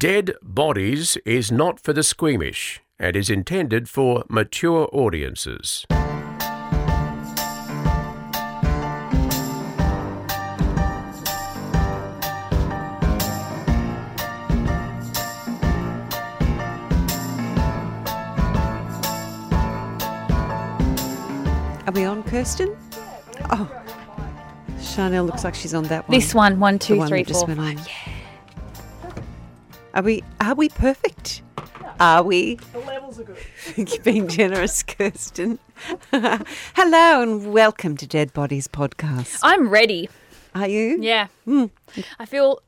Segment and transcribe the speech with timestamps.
[0.00, 5.84] Dead Bodies is not for the squeamish and is intended for mature audiences.
[21.86, 22.74] Are we on, Kirsten?
[23.50, 23.70] Oh,
[24.80, 26.18] Chanel looks like she's on that one.
[26.18, 27.76] This one, one, The two, one three, that just went on.
[27.76, 27.88] five.
[29.92, 30.22] Are we?
[30.40, 31.42] Are we perfect?
[31.98, 32.54] Are we?
[32.72, 33.38] The levels are good.
[33.76, 35.58] You're being generous, Kirsten.
[36.12, 39.40] Hello and welcome to Dead Bodies podcast.
[39.42, 40.08] I'm ready.
[40.54, 40.98] Are you?
[41.00, 41.26] Yeah.
[41.44, 41.66] Hmm.
[42.20, 42.60] I feel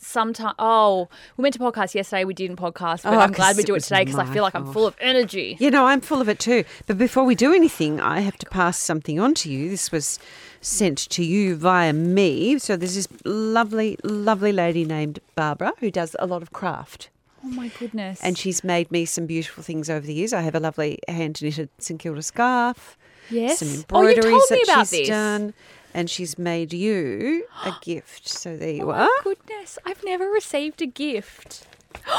[0.00, 0.54] sometimes.
[0.58, 2.24] Oh, we went to podcast yesterday.
[2.24, 4.42] We didn't podcast, but Oh, I'm glad we do it was today because I feel
[4.42, 5.56] like I'm full of energy.
[5.60, 6.64] You know, I'm full of it too.
[6.86, 9.68] But before we do anything, I have to pass something on to you.
[9.70, 10.18] This was
[10.60, 12.58] sent to you via me.
[12.58, 17.10] So there's this lovely, lovely lady named Barbara who does a lot of craft.
[17.44, 18.20] Oh my goodness.
[18.22, 20.32] And she's made me some beautiful things over the years.
[20.32, 22.98] I have a lovely hand knitted St Kilda scarf.
[23.30, 23.60] yes.
[23.60, 25.08] Some oh, you embroideries told me that about she's this.
[25.08, 25.54] done.
[25.92, 28.28] And she's made you a gift.
[28.28, 29.04] So there you Oh are.
[29.04, 29.78] my goodness.
[29.84, 31.66] I've never received a gift.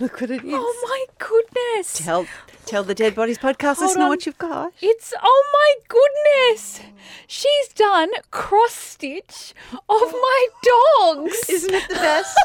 [0.00, 0.54] Look what it is.
[0.54, 1.94] Oh my goodness.
[1.98, 2.26] Tell
[2.66, 4.08] tell the Dead Bodies podcast Hold listener on.
[4.10, 4.72] what you've got.
[4.80, 6.80] It's oh my goodness.
[7.26, 11.36] She's done cross stitch of my dogs.
[11.48, 12.38] Isn't it the best?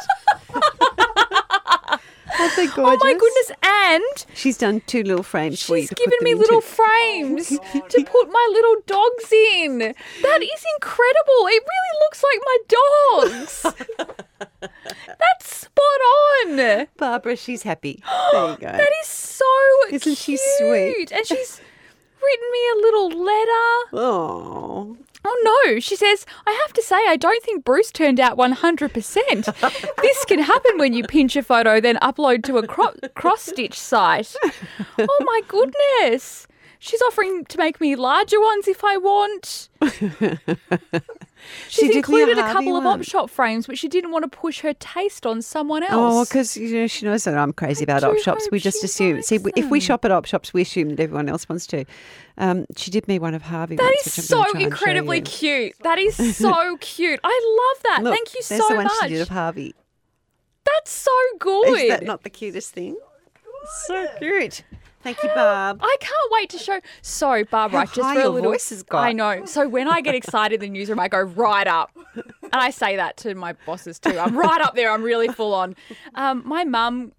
[2.40, 3.52] Aren't they Oh my goodness.
[3.62, 6.42] And She's done two little frames for you She's given me into.
[6.42, 9.78] little frames oh, to put my little dogs in.
[9.80, 11.48] That is incredible.
[11.48, 13.66] It really looks like my dogs.
[15.08, 16.02] That's spot
[16.48, 16.88] on.
[16.98, 18.04] Barbara, she's happy.
[18.34, 18.68] There you go.
[18.68, 19.46] That is so
[19.92, 21.12] Isn't she sweet?
[21.12, 21.62] And she's
[22.22, 23.90] written me a little letter.
[23.94, 28.38] Oh, Oh no, she says, I have to say, I don't think Bruce turned out
[28.38, 29.96] 100%.
[30.02, 33.80] this can happen when you pinch a photo, then upload to a cro- cross stitch
[33.80, 34.36] site.
[35.00, 36.48] Oh my goodness.
[36.80, 39.70] She's offering to make me larger ones if I want.
[41.70, 43.00] She She's a included a, couple of one.
[43.00, 45.92] op shop frames, but she didn't want to push her taste on someone else.
[45.94, 48.48] oh, because you know she knows that I'm crazy I about op shops.
[48.52, 49.22] We just assume.
[49.22, 51.86] See, likes if we shop at op shops, we assume that everyone else wants to.
[52.38, 53.76] Um, she did me one of Harvey.
[53.76, 55.74] that ones, is which I'm gonna so try and show incredibly cute.
[55.84, 57.20] That is so cute.
[57.24, 58.04] I love that.
[58.04, 58.94] Look, Thank you so the one much.
[59.04, 59.76] she did of Harvey.
[60.66, 61.68] That's so good.
[61.80, 62.98] Is that not the cutest thing?
[63.86, 64.64] So cute.
[65.04, 65.80] Thank you, Barb.
[65.82, 66.80] I can't wait to show.
[67.02, 69.04] So, Barbara, How just high for a your little, voice has got.
[69.04, 69.46] I know.
[69.46, 72.96] So when I get excited in the newsroom, I go right up, and I say
[72.96, 74.18] that to my bosses too.
[74.18, 74.92] I'm right up there.
[74.92, 75.76] I'm really full on.
[76.16, 77.12] Um, my mum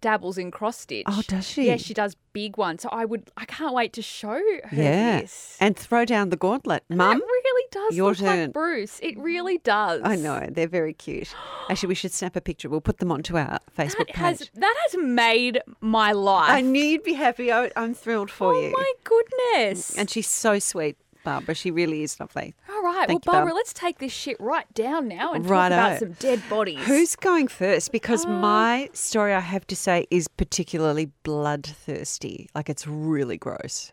[0.00, 1.04] dabbles in cross stitch.
[1.08, 1.66] Oh, does she?
[1.66, 2.82] Yeah, she does big ones.
[2.82, 3.30] So I would.
[3.36, 5.20] I can't wait to show her Yeah.
[5.20, 5.56] this.
[5.60, 7.18] And throw down the gauntlet, Mum.
[7.20, 8.40] really does your look turn.
[8.46, 8.98] like Bruce.
[9.02, 10.00] It really does.
[10.04, 11.34] I know they're very cute.
[11.68, 12.68] Actually, we should snap a picture.
[12.68, 14.50] We'll put them onto our Facebook That has page.
[14.54, 16.50] that has made my life.
[16.50, 17.52] I knew you'd be happy.
[17.52, 18.68] I, I'm thrilled for oh you.
[18.68, 19.96] Oh my goodness.
[19.96, 21.54] And she's so sweet, Barbara.
[21.54, 22.54] She really is lovely.
[22.68, 23.56] All right, Thank you, well, Barbara, Barb.
[23.56, 25.74] let's take this shit right down now and Righto.
[25.76, 26.80] talk about some dead bodies.
[26.86, 27.92] Who's going first?
[27.92, 32.48] Because Um, my story, I have to say, is particularly bloodthirsty.
[32.54, 33.92] Like it's really gross.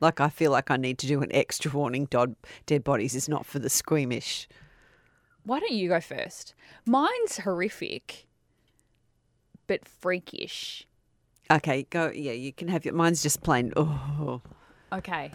[0.00, 2.06] Like I feel like I need to do an extra warning.
[2.06, 4.48] Dod- dead bodies is not for the squeamish.
[5.44, 6.54] Why don't you go first?
[6.86, 8.26] Mine's horrific,
[9.66, 10.86] but freakish.
[11.50, 12.10] Okay, go.
[12.14, 12.94] Yeah, you can have your.
[12.94, 13.72] Mine's just plain.
[13.76, 14.40] Oh.
[14.92, 15.30] Okay,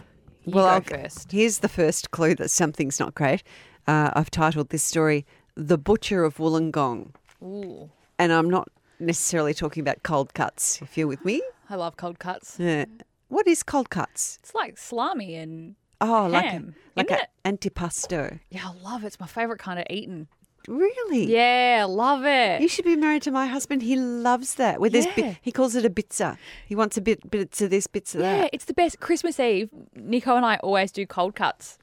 [0.48, 1.32] you well, I'll- first.
[1.32, 3.42] Here's the first clue that something's not great.
[3.86, 8.68] Uh, I've titled this story "The Butcher of Wollongong," Ooh, and I'm not
[9.00, 10.82] necessarily talking about cold cuts.
[10.82, 12.58] If you're with me, I love cold cuts.
[12.60, 12.84] uh,
[13.28, 14.38] what is cold cuts?
[14.42, 18.38] It's like salami and Oh, like a, Ham, like isn't a antipasto.
[18.50, 19.08] yeah, I love it.
[19.08, 20.28] It's my favorite kind of eating.
[20.68, 21.24] Really?
[21.26, 22.60] Yeah, love it.
[22.60, 23.82] You should be married to my husband.
[23.82, 24.80] He loves that.
[24.80, 25.06] With Yeah.
[25.16, 26.36] bi- he calls it a bitza.
[26.66, 28.50] He wants a bit bits of this, bits of yeah, that.
[28.52, 29.00] it's the best.
[29.00, 31.78] Christmas Eve, Nico and I always do cold cuts.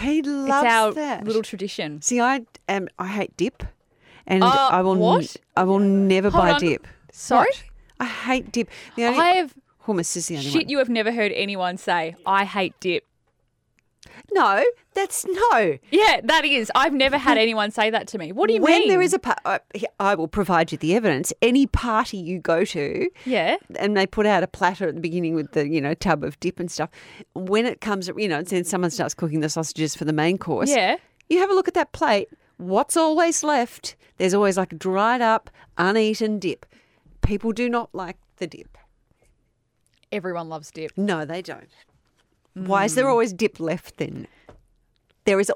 [0.00, 1.24] He loves it's our that.
[1.24, 2.00] little tradition.
[2.00, 2.88] See, I am.
[2.98, 3.62] I hate dip,
[4.26, 4.96] and Uh, I will.
[4.96, 5.36] what?
[5.56, 6.60] I will never Hold buy on.
[6.60, 6.86] dip.
[7.12, 7.46] Sorry?
[7.50, 7.62] What?
[8.00, 8.70] I hate dip.
[8.96, 9.54] The only I have
[9.86, 10.68] hummus is the only shit one.
[10.70, 12.14] you have never heard anyone say.
[12.24, 13.04] I hate dip.
[14.32, 15.78] No, that's no.
[15.90, 16.70] Yeah, that is.
[16.74, 18.32] I've never had anyone say that to me.
[18.32, 18.80] What do you when mean?
[18.82, 19.60] When there is a,
[19.98, 21.32] I will provide you the evidence.
[21.42, 23.56] Any party you go to, yeah.
[23.76, 26.38] and they put out a platter at the beginning with the you know tub of
[26.40, 26.90] dip and stuff.
[27.34, 30.38] When it comes, you know, and then someone starts cooking the sausages for the main
[30.38, 30.70] course.
[30.70, 30.96] Yeah.
[31.28, 32.28] you have a look at that plate.
[32.56, 33.96] What's always left?
[34.18, 36.66] There's always like dried up, uneaten dip.
[37.22, 38.76] People do not like the dip.
[40.12, 40.92] Everyone loves dip.
[40.96, 41.68] No, they don't.
[42.54, 43.10] Why is there Hmm.
[43.10, 44.26] always dip left then?
[45.24, 45.52] There is,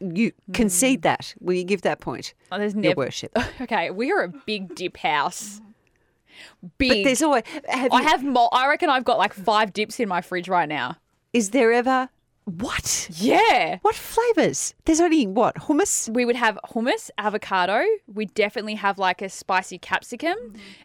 [0.00, 1.34] you concede that.
[1.40, 2.34] Will you give that point?
[2.52, 3.32] Oh, there's Your worship.
[3.60, 5.60] Okay, we are a big dip house.
[6.60, 7.04] But Big.
[7.04, 7.44] there's always.
[7.68, 8.24] Have I you- have.
[8.24, 10.96] Mul- I reckon I've got like five dips in my fridge right now.
[11.32, 12.08] Is there ever
[12.44, 13.08] what?
[13.14, 13.78] Yeah.
[13.82, 14.74] What flavors?
[14.84, 16.08] There's only what hummus.
[16.12, 17.84] We would have hummus, avocado.
[18.12, 20.36] We definitely have like a spicy capsicum.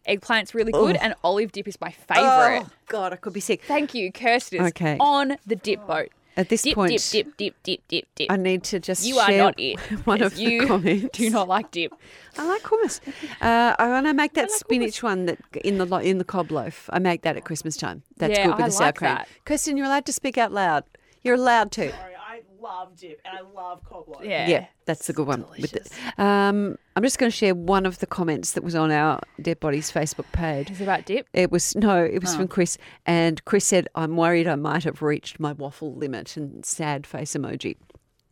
[0.07, 2.63] Eggplant's really good, and olive dip is my favourite.
[2.65, 3.63] Oh God, I could be sick.
[3.63, 4.61] Thank you, Kirsten.
[4.61, 4.97] is Okay.
[4.99, 6.09] On the dip boat.
[6.37, 8.31] At this Dip, point, dip, dip, dip, dip, dip, dip.
[8.31, 9.77] I need to just you are share not it.
[10.05, 11.17] one of because you the comments.
[11.17, 11.91] do not like dip.
[12.37, 13.01] I like hummus.
[13.41, 16.49] Uh, I want to make that spinach one that in the lo- in the cob
[16.49, 16.89] loaf.
[16.93, 18.03] I make that at Christmas time.
[18.17, 19.15] That's Yeah, good with I the sour like cream.
[19.15, 19.27] that.
[19.43, 20.85] Kirsten, you're allowed to speak out loud.
[21.23, 21.91] You're allowed to.
[21.91, 24.05] Sorry, I love dip and I love cob.
[24.23, 24.47] Yeah.
[24.47, 25.45] Yeah, that's a good one.
[25.59, 25.91] With it.
[26.17, 29.59] Um, I'm just going to share one of the comments that was on our Dead
[29.59, 30.69] Bodies Facebook page.
[30.71, 31.27] Is it about dip?
[31.33, 35.01] It was no, it was from Chris, and Chris said, "I'm worried I might have
[35.01, 37.77] reached my waffle limit." And sad face emoji.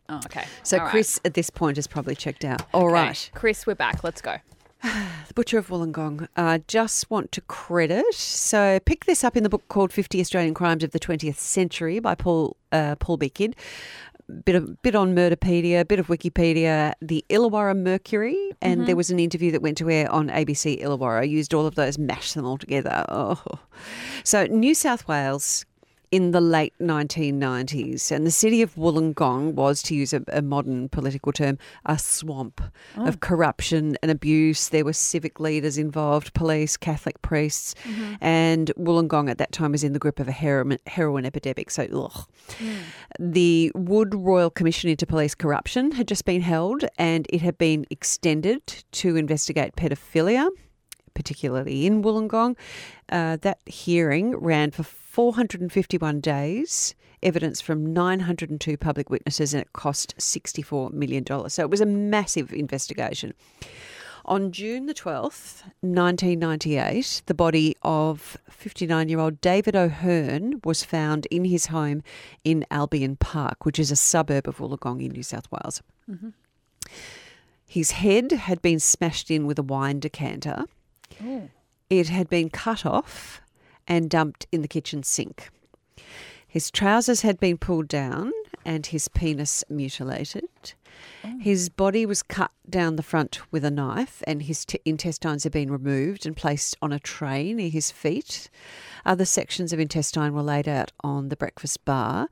[0.08, 0.44] Oh, okay.
[0.62, 0.90] So All right.
[0.90, 2.62] Chris at this point has probably checked out.
[2.72, 3.10] All right.
[3.10, 3.38] Okay.
[3.38, 4.02] Chris, we're back.
[4.02, 4.36] Let's go.
[5.28, 6.28] The Butcher of Wollongong.
[6.36, 8.14] Uh, just want to credit.
[8.14, 12.00] So pick this up in the book called 50 Australian Crimes of the 20th Century
[12.00, 13.54] by Paul uh, Paul Beckett.
[14.44, 19.18] Bit of bit on Murderpedia, bit of Wikipedia, the Illawarra Mercury, and there was an
[19.18, 21.20] interview that went to air on ABC Illawarra.
[21.20, 23.06] I used all of those, mashed them all together.
[23.08, 23.40] Oh,
[24.24, 25.64] so New South Wales
[26.10, 30.88] in the late 1990s, and the city of Wollongong was, to use a, a modern
[30.88, 32.60] political term, a swamp
[32.96, 34.68] of corruption and abuse.
[34.70, 37.74] There were civic leaders involved, police, Catholic priests,
[38.20, 41.70] and Wollongong at that time was in the grip of a heroin, heroin epidemic.
[41.70, 42.26] So, ugh.
[43.18, 47.86] The Wood Royal Commission into Police Corruption had just been held, and it had been
[47.90, 50.48] extended to investigate pedophilia
[51.14, 52.56] particularly in Wollongong.
[53.10, 54.84] Uh, that hearing ran for
[55.18, 56.94] 451 days.
[57.24, 61.24] Evidence from 902 public witnesses, and it cost $64 million.
[61.48, 63.34] So it was a massive investigation.
[64.26, 71.26] On June the 12th, 1998, the body of 59 year old David O'Hearn was found
[71.32, 72.04] in his home
[72.44, 75.82] in Albion Park, which is a suburb of Wollongong in New South Wales.
[76.08, 76.28] Mm-hmm.
[77.66, 80.66] His head had been smashed in with a wine decanter.
[81.20, 81.48] Oh.
[81.90, 83.40] It had been cut off
[83.88, 85.50] and dumped in the kitchen sink.
[86.46, 88.32] His trousers had been pulled down
[88.64, 90.44] and his penis mutilated.
[91.24, 91.38] Oh.
[91.40, 95.52] His body was cut down the front with a knife, and his t- intestines had
[95.52, 98.50] been removed and placed on a tray near his feet.
[99.06, 102.28] Other sections of intestine were laid out on the breakfast bar.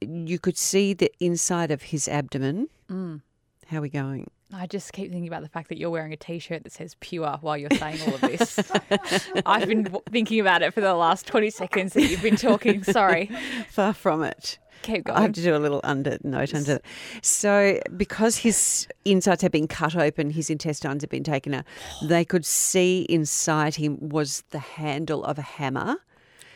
[0.00, 2.68] You could see the inside of his abdomen.
[2.90, 3.20] Mm.
[3.66, 4.30] How are we going?
[4.52, 7.38] I just keep thinking about the fact that you're wearing a t-shirt that says pure
[7.40, 8.58] while you're saying all of this.
[9.46, 12.82] I've been w- thinking about it for the last 20 seconds that you've been talking.
[12.82, 13.30] Sorry.
[13.70, 14.58] Far from it.
[14.82, 15.18] Keep going.
[15.18, 16.76] I have to do a little under note under.
[16.76, 16.84] it.
[17.22, 21.64] So, because his insides had been cut open, his intestines had been taken out.
[22.02, 25.98] They could see inside him was the handle of a hammer,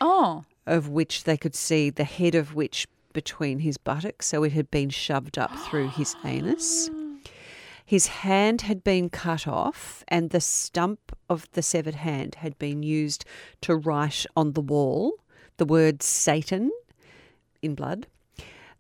[0.00, 4.26] Oh, of which they could see the head of which between his buttocks.
[4.26, 6.90] So it had been shoved up through his anus.
[7.84, 12.82] His hand had been cut off, and the stump of the severed hand had been
[12.82, 13.25] used
[13.62, 15.14] to write on the wall
[15.58, 16.70] the word Satan
[17.62, 18.06] in blood.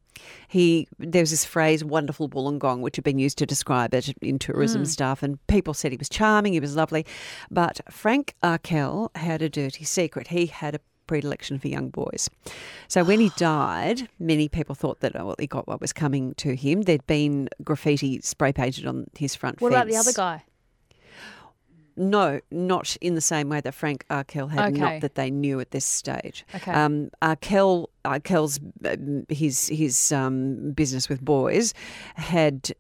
[0.49, 4.39] He there was this phrase "wonderful Wollongong," which had been used to describe it in
[4.39, 4.87] tourism hmm.
[4.87, 7.07] stuff, and people said he was charming, he was lovely.
[7.51, 10.29] But Frank Arkell had a dirty secret.
[10.29, 12.29] He had a predilection for young boys.
[12.89, 16.35] So when he died, many people thought that oh, well, he got what was coming
[16.35, 16.83] to him.
[16.83, 19.83] There'd been graffiti spray painted on his front What fence.
[19.83, 20.45] about the other guy?
[21.97, 24.73] No, not in the same way that Frank Arkell had.
[24.73, 24.81] Okay.
[24.81, 26.45] Not that they knew at this stage.
[26.55, 26.71] Okay.
[26.71, 31.73] Um, Arkell, Arkell's um, his his um, business with boys
[32.17, 32.73] had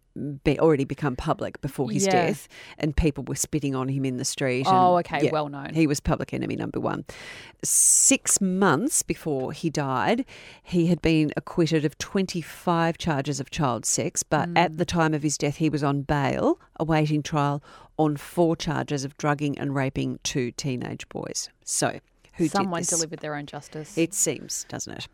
[0.44, 2.12] be, already become public before his Yeah.
[2.26, 4.66] death, and people were spitting on him in the street.
[4.66, 5.74] Oh, and, okay, yeah, well known.
[5.74, 7.04] He was public enemy number one.
[7.62, 10.24] Six months before he died,
[10.62, 14.58] he had been acquitted of 25 charges of child sex, but Mm.
[14.58, 17.62] at the time of his death, he was on bail, awaiting trial
[17.98, 21.48] on four charges of drugging and raping two teenage boys.
[21.64, 22.00] So,
[22.34, 22.98] who Someone did this?
[22.98, 23.96] delivered their own justice.
[23.96, 25.08] It seems, doesn't it?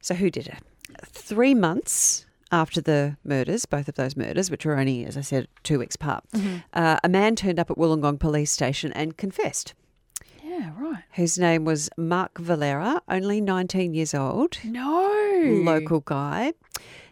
[0.00, 0.58] So, who did it?
[1.04, 5.48] Three months after the murders, both of those murders, which were only, as I said,
[5.64, 6.56] two weeks apart, Mm-hmm.
[6.72, 9.74] uh, a man turned up at Wollongong Police Station and confessed.
[10.42, 11.02] yeah, right.
[11.10, 15.60] His name was Mark Valera, only 19 years old, No.
[15.64, 16.52] local guy.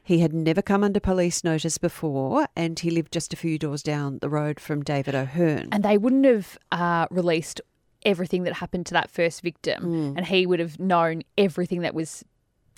[0.07, 3.83] He had never come under police notice before, and he lived just a few doors
[3.83, 5.69] down the road from David O'Hearn.
[5.73, 7.61] And they wouldn't have uh, released
[8.05, 10.17] everything that happened to that first victim, Mm.
[10.17, 12.25] and he would have known everything that was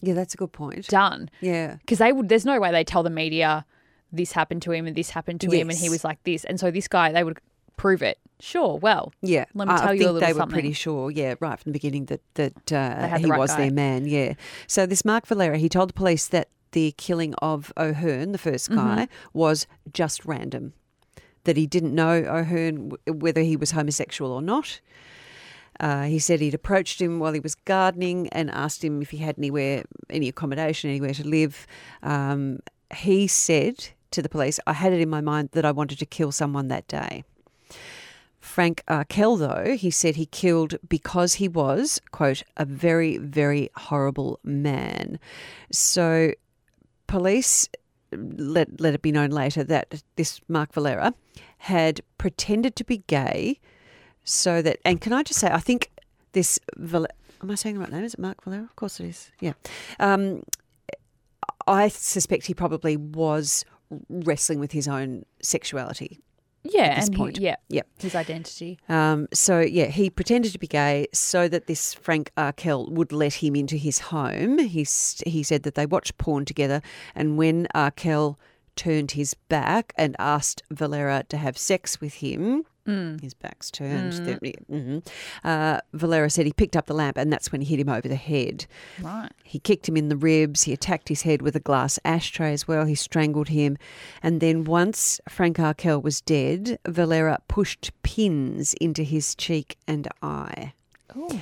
[0.01, 0.87] Yeah, that's a good point.
[0.89, 1.29] done.
[1.43, 1.77] Yeah.
[1.81, 2.31] Because they would.
[2.31, 3.67] There's no way they tell the media
[4.11, 6.45] this happened to him and this happened to him, and he was like this.
[6.45, 7.39] And so this guy, they would
[7.77, 8.19] prove it.
[8.41, 8.79] Sure.
[8.79, 9.13] Well.
[9.21, 10.55] Yeah, Let me tell I you a think little they were something.
[10.55, 11.11] pretty sure.
[11.11, 13.59] Yeah, right from the beginning that that uh, he right was guy.
[13.65, 14.07] their man.
[14.07, 14.33] Yeah.
[14.67, 18.71] So this Mark Valera, he told the police that the killing of O'Hearn, the first
[18.71, 19.39] guy, Mm-hmm.
[19.39, 20.73] was just random.
[21.45, 24.81] That he didn't know O'Hearn whether he was homosexual or not.
[25.81, 29.19] Uh, he said he'd approached him while he was gardening and asked him if he
[29.19, 31.67] had anywhere, any accommodation, anywhere to live.
[32.03, 32.59] Um,
[32.95, 36.07] he said to the police, "I had it in my mind that I wanted to
[36.07, 37.25] kill someone that day."
[38.41, 44.41] Frank Arkell, though, he said he killed because he was, quote, a very, very horrible
[44.43, 45.19] man.
[45.71, 46.33] So
[47.09, 47.69] police
[48.13, 51.13] let, let it be known later that this Mark Valera
[51.59, 53.59] had pretended to be gay
[54.25, 55.91] so that, and can I just say, I think
[56.33, 57.07] this, Val-
[57.43, 58.05] am I saying the right name?
[58.05, 58.63] Is it Mark Valera?
[58.63, 59.31] Of course it is.
[59.41, 59.55] Yeah.
[59.99, 60.43] Um,
[61.67, 63.65] I suspect he probably was
[64.09, 66.21] wrestling with his own sexuality
[66.71, 66.83] Yeah.
[66.85, 67.39] at this and he- point.
[67.39, 67.57] yeah.
[67.69, 67.87] Yep.
[68.01, 68.79] His identity.
[68.89, 73.35] Um, so yeah, he pretended to be gay so that this Frank Arkell would let
[73.35, 74.59] him into his home.
[74.59, 74.87] He
[75.27, 76.81] he said that they watched porn together,
[77.15, 78.39] and when Arkell
[78.77, 82.65] turned his back and asked Valera to have sex with him.
[83.21, 84.15] His back's turned.
[84.27, 85.07] yeah, mhm.
[85.45, 88.09] Uh, Valera said he picked up the lamp, and that's when he hit him over
[88.09, 88.67] the head.
[89.03, 89.31] Right.
[89.45, 90.63] He kicked him in the ribs.
[90.63, 92.87] He attacked his head with a glass ashtray as well.
[92.87, 93.77] He strangled him.
[94.23, 100.73] And then once Frank Arkell was dead, Valera pushed pins into his cheek and eye.
[101.15, 101.41] Oh.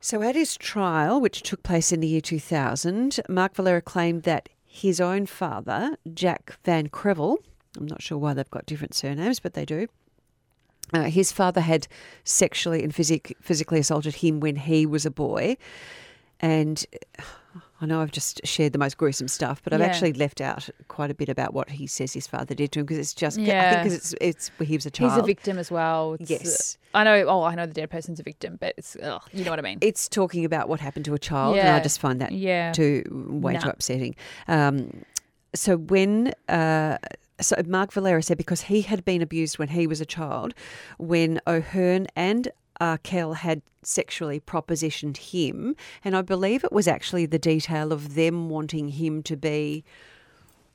[0.00, 4.48] So at his trial, which took place in the year 2000, Mark Valera claimed that
[4.64, 7.38] his own father, Jack Van Krevel,
[7.76, 9.88] I'm not sure why they've got different surnames, but they do.
[10.94, 11.86] Uh, his father had
[12.24, 15.56] sexually and physic- physically assaulted him when he was a boy.
[16.40, 16.84] And
[17.18, 17.22] uh,
[17.80, 19.86] I know I've just shared the most gruesome stuff, but I've Yeah.
[19.86, 22.86] actually left out quite a bit about what he says his father did to him
[22.86, 23.70] because it's just, I Yeah.
[23.70, 25.12] think because it's, it's, he was a child.
[25.12, 26.14] He's a victim as well.
[26.20, 26.78] It's, uh, Yes.
[26.94, 27.24] I know.
[27.26, 29.62] Oh, I know the dead person's a victim, but it's ugh, you know what I
[29.62, 29.78] mean.
[29.82, 32.72] It's talking about what happened to a child, and I just find that Yeah.
[32.72, 33.60] too way Nah.
[33.60, 34.14] too upsetting.
[34.48, 35.04] Um,
[35.54, 36.96] so when uh,
[37.40, 40.54] so Mark Valera said because he had been abused when he was a child,
[40.98, 42.48] when O'Hearn and
[42.80, 48.48] Arkell had sexually propositioned him, and I believe it was actually the detail of them
[48.48, 49.84] wanting him to be.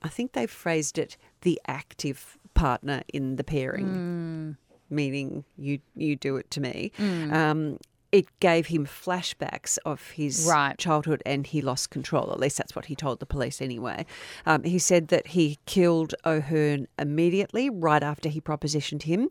[0.01, 4.57] I think they phrased it the active partner in the pairing,
[4.89, 6.91] meaning you you do it to me.
[7.31, 7.77] Um,
[8.11, 10.77] it gave him flashbacks of his Right.
[10.77, 12.31] childhood and he lost control.
[12.31, 14.05] At least that's what he told the police anyway.
[14.45, 19.29] Um, he said that he killed O'Hearn immediately, right after he propositioned him.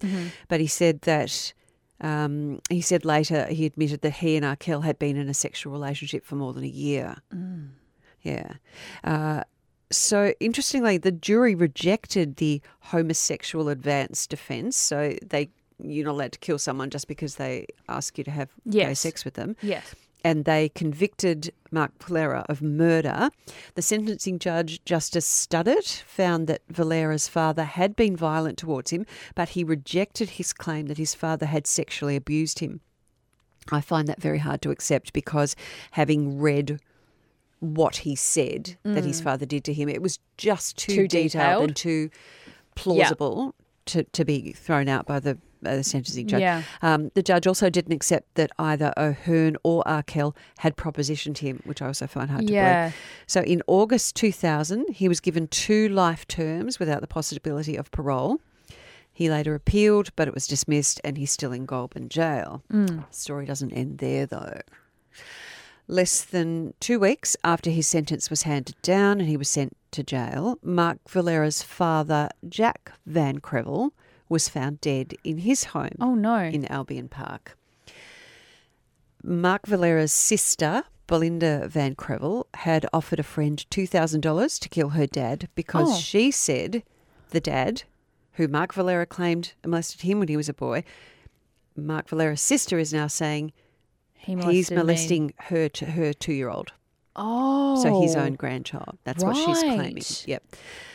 [0.49, 1.53] But he said that.
[2.03, 5.71] Um, he said later he admitted that he and Arkell had been in a sexual
[5.71, 7.17] relationship for more than a year.
[8.23, 8.55] Yeah.
[9.05, 9.45] Uh,
[9.93, 14.79] so interestingly, the jury rejected the homosexual advance defence.
[14.79, 15.51] So they
[15.85, 19.25] you're not allowed to kill someone just because they ask you to have gay sex
[19.25, 19.57] with them.
[19.63, 19.95] yes.
[20.23, 23.31] And they convicted Mark Valera of murder.
[23.75, 29.51] The sentencing judge, Justice Studdert, found that Valera's father had been violent towards him, but
[29.51, 32.83] he rejected his claim that his father had sexually abused him.
[33.73, 35.57] I find that very hard to accept because
[35.93, 36.81] having read
[37.61, 39.25] what he said that his mm.
[39.25, 41.65] father did to him, it was just too, Too detailed, detailed.
[41.65, 42.11] and too
[42.75, 43.55] plausible
[43.87, 46.41] to, to be thrown out by the the sentencing judge.
[46.41, 46.63] Yeah.
[46.83, 51.81] Um, the judge also didn't accept that either O'Hearn or Arkell had propositioned him, which
[51.83, 52.83] I also find hard to Yeah.
[52.85, 52.97] believe.
[53.27, 58.41] So in August 2000, he was given two life terms without the possibility of parole.
[59.13, 62.63] He later appealed, but it was dismissed, and he's still in Goulburn jail.
[63.11, 64.61] Story doesn't end there, though.
[65.89, 70.05] Less than two weeks after his sentence was handed down and he was sent to
[70.05, 73.91] jail, Mark Valera's father, Jack Van Krevel,
[74.31, 76.39] was found dead in his home Oh no.
[76.39, 77.57] in Albion Park.
[79.23, 85.49] Mark Valera's sister, Belinda Van Krevel, had offered a friend $2,000 to kill her dad
[85.55, 85.97] because Oh.
[85.99, 86.83] she said
[87.31, 87.83] the dad,
[88.35, 90.85] who Mark Valera claimed molested him when he was a boy,
[91.77, 93.53] Mark Valera's sister is now saying
[94.15, 94.77] he he's molested me.
[94.83, 96.73] molesting her to her two year old.
[97.17, 97.83] Oh.
[97.83, 98.99] So his own grandchild.
[99.05, 100.03] That's what she's claiming.
[100.27, 100.45] Yep.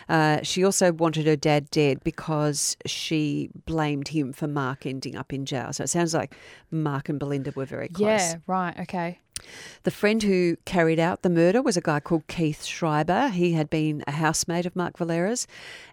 [0.07, 5.33] Uh, she also wanted her dad dead because she blamed him for Mark ending up
[5.33, 5.73] in jail.
[5.73, 6.35] So it sounds like
[6.71, 8.07] Mark and Belinda were very close.
[8.07, 8.35] Yeah.
[8.47, 8.79] Right.
[8.79, 9.19] Okay.
[9.83, 13.29] The friend who carried out the murder was a guy called Keith Schreiber.
[13.29, 15.45] He had been a housemate of Mark Valera's,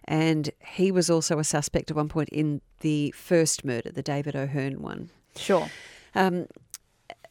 [0.05, 4.35] and he was also a suspect at one point in the first murder, the David
[4.35, 5.09] O'Hearn one.
[5.35, 5.69] Sure.
[6.15, 6.47] Um,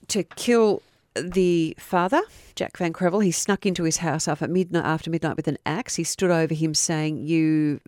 [0.08, 0.82] to kill
[1.14, 2.22] the father,
[2.54, 5.96] Jack Van Krevel, he snuck into his house after midnight, after midnight with an axe.
[5.96, 7.80] He stood over him saying, You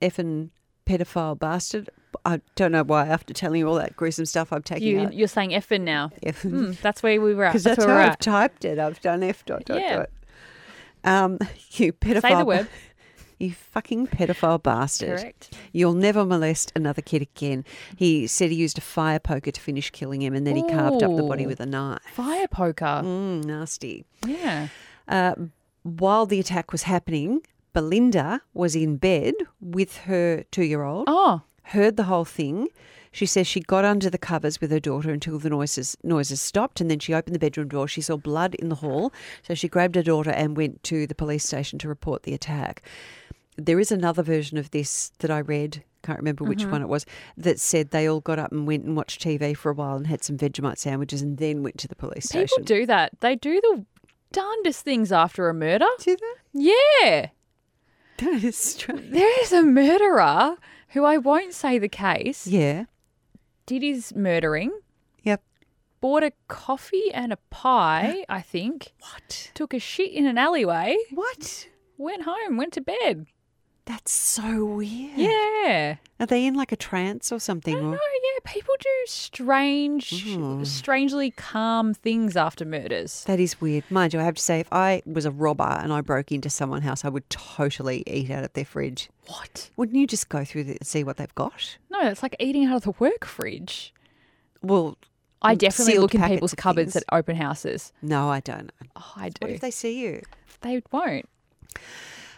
[0.00, 0.50] effing
[0.86, 1.90] pedophile bastard.
[2.24, 5.14] I don't know why, after telling you all that gruesome stuff, I'm taking You out.
[5.14, 6.10] you're saying effing now.
[6.22, 6.50] Effing.
[6.50, 7.50] Hmm, that's where we were at.
[7.52, 8.20] Because That's, that's, where I've at.
[8.20, 8.78] typed it.
[8.78, 9.96] I've done F dot dot Yeah.
[9.96, 10.10] dot.
[11.04, 11.38] Um,
[11.72, 12.20] you pedophile.
[12.22, 12.68] Say the word.
[13.42, 15.18] You fucking pedophile bastard.
[15.18, 15.56] Correct.
[15.72, 17.64] You'll never molest another kid again.
[17.96, 21.02] He said he used a fire poker to finish killing him and then he carved
[21.02, 22.00] up the body with a knife.
[22.12, 23.02] Fire poker.
[23.04, 24.04] Mm, nasty.
[24.24, 24.68] Yeah.
[25.08, 25.34] Uh,
[25.82, 27.40] while the attack was happening,
[27.72, 31.42] Belinda was in bed with her two year old, Oh.
[31.64, 32.68] heard the whole thing.
[33.14, 36.80] She says she got under the covers with her daughter until the noises noises stopped,
[36.80, 37.86] and then she opened the bedroom door.
[37.86, 41.14] She saw blood in the hall, so she grabbed her daughter and went to the
[41.14, 42.82] police station to report the attack.
[43.56, 45.84] There is another version of this that I read.
[46.02, 46.70] Can't remember which mm-hmm.
[46.72, 47.06] one it was
[47.36, 50.06] that said they all got up and went and watched TV for a while and
[50.08, 52.64] had some Vegemite sandwiches and then went to the police People station.
[52.64, 53.12] People do that.
[53.20, 53.84] They do the
[54.32, 55.86] darndest things after a murder.
[56.00, 56.36] do that.
[56.52, 57.28] Yeah.
[58.18, 59.12] That is strange.
[59.12, 60.56] There is a murderer
[60.88, 62.86] who I won't say the case, Yeah.
[63.66, 64.72] did his murdering,
[65.22, 65.42] Yep.
[66.00, 69.50] bought a coffee and a pie, I think, What?
[69.54, 71.68] took a shit in an alleyway, What?
[71.96, 73.26] went home, went to bed.
[73.84, 75.18] That's so weird.
[75.18, 75.96] Yeah.
[76.20, 77.74] Are they in like a trance or something?
[77.74, 80.64] No, yeah, people do strange, Mm.
[80.64, 83.24] strangely calm things after murders.
[83.24, 83.82] That is weird.
[83.90, 86.48] Mind you, I have to say, if I was a robber and I broke into
[86.48, 89.10] someone's house, I would totally eat out of their fridge.
[89.26, 89.70] What?
[89.76, 91.76] Wouldn't you just go through the, and see what they've got?
[91.90, 93.92] No, that's like eating out of the work fridge.
[94.62, 94.96] Well,
[95.42, 97.04] I definitely look in people's cupboards things.
[97.10, 97.92] at open houses.
[98.00, 98.70] no, I don't.
[98.94, 99.38] Oh, I do.
[99.40, 100.22] What if they see you?
[100.60, 101.28] They won't.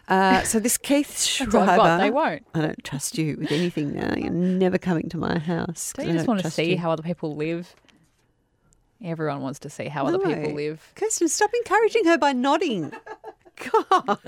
[0.09, 1.99] Uh, so this Keith That's what I've Schreiber.
[2.03, 2.47] They won't.
[2.55, 4.15] I don't trust you with anything now.
[4.17, 5.93] You're never coming to my house.
[5.97, 6.79] Don't I you just want to see you.
[6.79, 7.75] how other people live?
[9.03, 10.93] Everyone wants to see how other people live.
[10.95, 12.93] Kirsten, stop encouraging her by nodding.
[13.57, 14.19] God.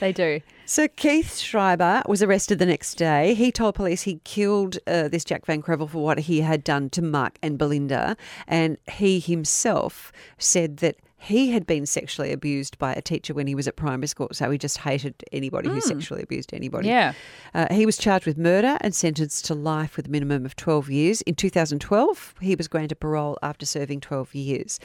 [0.00, 0.40] They do.
[0.64, 3.34] So Keith Schreiber was arrested the next day.
[3.34, 6.90] He told police he killed uh, this Jack Van Krevel for what he had done
[6.90, 12.92] to Mark and Belinda, and he himself said that he had been sexually abused by
[12.92, 14.28] a teacher when he was at primary school.
[14.32, 16.88] So he just hated anybody who sexually abused anybody.
[16.88, 17.14] Yeah.
[17.54, 20.90] Uh, he was charged with murder and sentenced to life with a minimum of 12
[20.90, 21.22] years.
[21.22, 24.78] In 2012, he was granted parole after serving 12 years.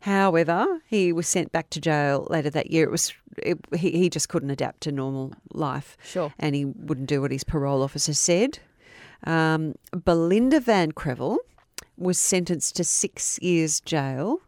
[0.00, 2.84] However, he was sent back to jail later that year.
[2.84, 6.32] It was it, he, he just couldn't adapt to normal life, Sure.
[6.38, 8.58] and he wouldn't do what his parole officer said.
[9.24, 11.38] Um, Belinda Van Krevel
[11.96, 14.40] was sentenced to six years jail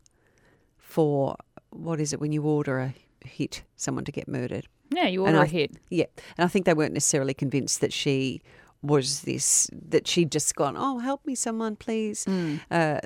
[0.90, 1.36] for
[1.70, 4.66] what is it when you order a hit someone to get murdered?
[4.92, 5.70] Yeah, you And order I a hit.
[5.88, 8.42] Yeah, and I think they weren't necessarily convinced that she
[8.82, 12.24] was this that she'd just gone, oh, help me, someone, please.
[12.24, 12.60] Mm.
[12.70, 12.98] Uh,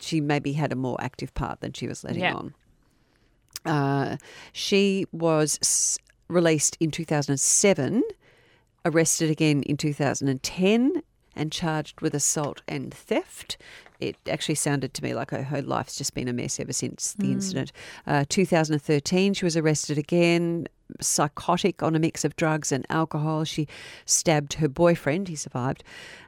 [0.00, 2.34] she maybe had a more active part than she was letting Yeah.
[2.34, 2.54] on.
[3.64, 4.16] Uh,
[4.52, 5.98] she was s-
[6.28, 8.02] released in 2007,
[8.84, 11.02] arrested again in 2010,
[11.34, 13.56] and charged with assault and theft.
[14.00, 17.12] It actually sounded to me like her, her life's just been a mess ever since
[17.12, 17.70] the incident.
[18.06, 20.66] Uh, 2013, she was arrested again,
[21.00, 23.44] psychotic on a mix of drugs and alcohol.
[23.44, 23.68] She
[24.06, 25.84] stabbed her boyfriend, he survived,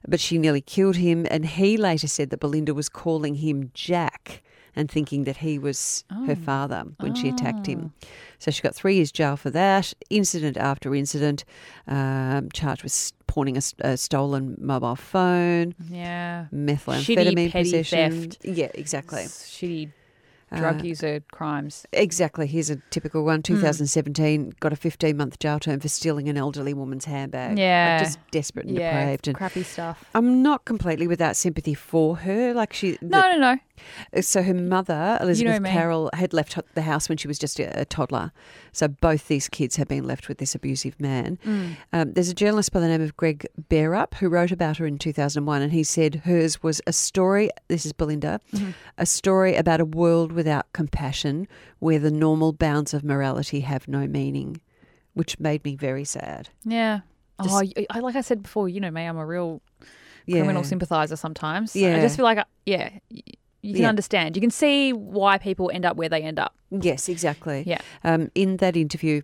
[0.07, 1.27] but she nearly killed him.
[1.31, 4.43] And he later said that Belinda was calling him Jack
[4.75, 7.93] and thinking that he was her father when she attacked him.
[8.39, 9.93] So she got three years jail for that.
[10.09, 11.45] Incident after incident,
[11.87, 16.47] um, charged with pawning a stolen mobile phone, Yeah.
[16.53, 18.31] methamphetamine petty possession.
[18.31, 18.45] theft.
[18.45, 19.23] Yeah, exactly.
[19.23, 19.91] Shitty
[20.55, 21.87] drug Uh, user crimes.
[21.95, 22.47] Exactly.
[22.47, 23.39] Here's a typical one.
[23.39, 23.55] Hmm.
[23.55, 27.53] 2017 got a 15 month jail term for stealing an elderly woman's handbag.
[27.53, 27.99] Like, Yeah.
[28.03, 29.01] just desperate and Yeah.
[29.01, 29.29] depraved.
[29.29, 30.05] And Crappy stuff.
[30.15, 32.53] I'm not completely without sympathy for her.
[32.53, 33.57] Like she, No, no, no.
[34.21, 35.71] So her mother, Elizabeth me.
[35.71, 38.33] Carroll, had left the house when she was just a, a toddler.
[38.73, 41.39] So both these kids have been left with this abusive man.
[41.47, 41.77] Mm.
[41.93, 44.99] Um, there's a journalist by the name of Greg Bearup who wrote about her in
[44.99, 47.51] 2001, and he said hers was a story.
[47.69, 48.71] This is Belinda, Mm-hmm.
[48.99, 54.07] a story about a world without compassion, where the normal bounds of morality have no
[54.07, 54.61] meaning,
[55.15, 56.49] which made me very sad.
[56.65, 57.01] Yeah.
[57.43, 59.61] Just- oh, I, like I said before, you know me, I'm a real
[60.27, 61.75] Yeah, criminal sympathizer sometimes.
[61.75, 61.97] Yeah.
[61.97, 62.91] I just feel like, uh, yeah,
[63.63, 63.89] you can Yeah.
[63.89, 64.37] understand.
[64.37, 66.55] You can see why people end up where they end up.
[66.71, 67.63] yes, exactly.
[67.67, 67.81] Yeah.
[68.05, 69.23] Um, in that interview,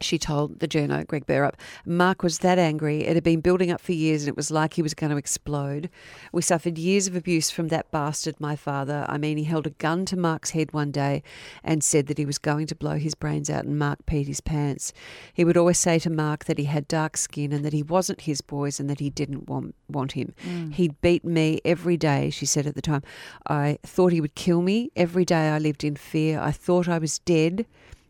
[0.00, 3.04] she told the journo, Greg Bearup, Mark was that angry.
[3.04, 5.16] It had been building up for years and it was like he was going to
[5.16, 5.90] explode.
[6.32, 9.04] We suffered years of abuse from that bastard, my father.
[9.08, 11.22] I mean, he held a gun to Mark's head one day
[11.64, 14.40] and said that he was going to blow his brains out, and Mark peed his
[14.40, 14.92] pants.
[15.32, 18.22] He would always say to Mark that he had dark skin and that he wasn't
[18.22, 20.34] his boys and that he didn't want, want him.
[20.46, 20.74] Mm.
[20.74, 23.02] He'd beat me every day, she said at the time.
[23.46, 24.90] I thought he would kill me.
[24.96, 26.40] Every day I lived in fear.
[26.40, 27.66] I thought I was dead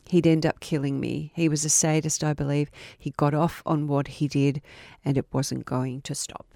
[0.09, 1.33] he'd end up killing me.
[1.35, 2.71] He was a sadist, I believe.
[2.99, 4.61] He got off on what he did,
[5.05, 6.47] and it wasn't going to stop.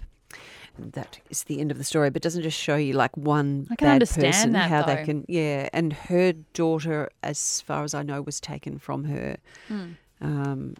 [0.77, 3.67] And that is the end of the story, but doesn't just show you like one
[3.69, 4.95] I can bad understand person that, how though.
[4.95, 5.69] they can yeah.
[5.71, 9.37] And her daughter, as far as I know, was taken from her.
[9.67, 9.91] Hmm.
[10.19, 10.75] Um,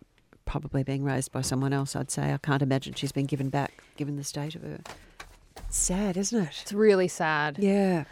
[0.45, 2.33] probably being raised by someone else, I'd say.
[2.33, 4.79] I can't imagine she's been given back, given the state of her.
[5.57, 6.59] It's sad, isn't it?
[6.63, 7.57] It's really sad.
[7.59, 8.05] Yeah.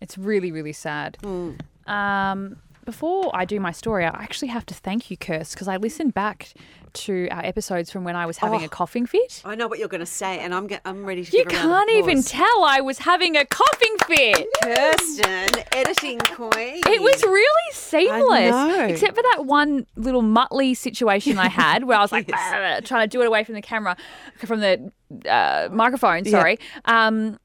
[0.00, 1.16] It's really, really sad.
[1.22, 1.60] Mm.
[1.88, 5.76] Um, before I do my story, I actually have to thank you, Kirst, because I
[5.76, 6.52] listened back
[6.94, 8.64] to our episodes from when I was having Oh.
[8.64, 9.40] a coughing fit.
[9.46, 11.56] I know what you're going to say, and I'm, I'm ready to You give a
[11.68, 14.46] round of can't even tell I was having a coughing fit.
[14.62, 16.82] Kirsten, editing queen.
[16.86, 22.02] It was really seamless, except for that one little mutley situation I had where I
[22.02, 22.86] was like Yes.
[22.86, 23.96] Trying to do it away from the camera,
[24.44, 24.92] from the
[25.28, 26.24] uh, microphone.
[26.26, 26.58] Sorry.
[26.84, 27.38] Um,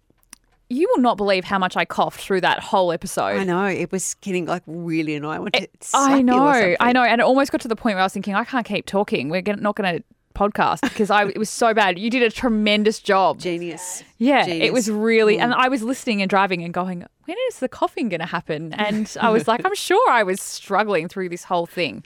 [0.69, 3.37] you will not believe how much I coughed through that whole episode.
[3.39, 5.49] I know it was getting like really annoying.
[5.53, 8.13] I I know, I know, and it almost got to the point where I was
[8.13, 9.29] thinking, I can't keep talking.
[9.29, 10.03] We're not going to
[10.35, 11.97] podcast because I it was so bad.
[11.97, 13.39] You did a tremendous job.
[13.39, 14.03] Genius.
[14.19, 14.67] Yeah, Genius.
[14.67, 15.41] it was really, Mm.
[15.45, 18.71] and I was listening and driving and going, when is the coughing going to happen?
[18.73, 22.03] And I was like, I'm sure I was struggling through this whole thing.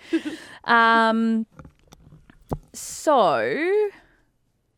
[0.63, 1.45] Um,
[2.73, 3.89] so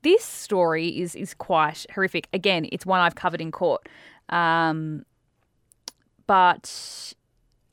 [0.03, 2.27] this story is is quite horrific.
[2.31, 3.89] Again, it's one I've covered in court,
[4.29, 5.05] um,
[6.27, 7.13] but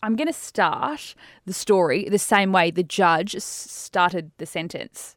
[0.03, 1.14] I'm going to start
[1.45, 5.16] the story the same way the judge started the sentence.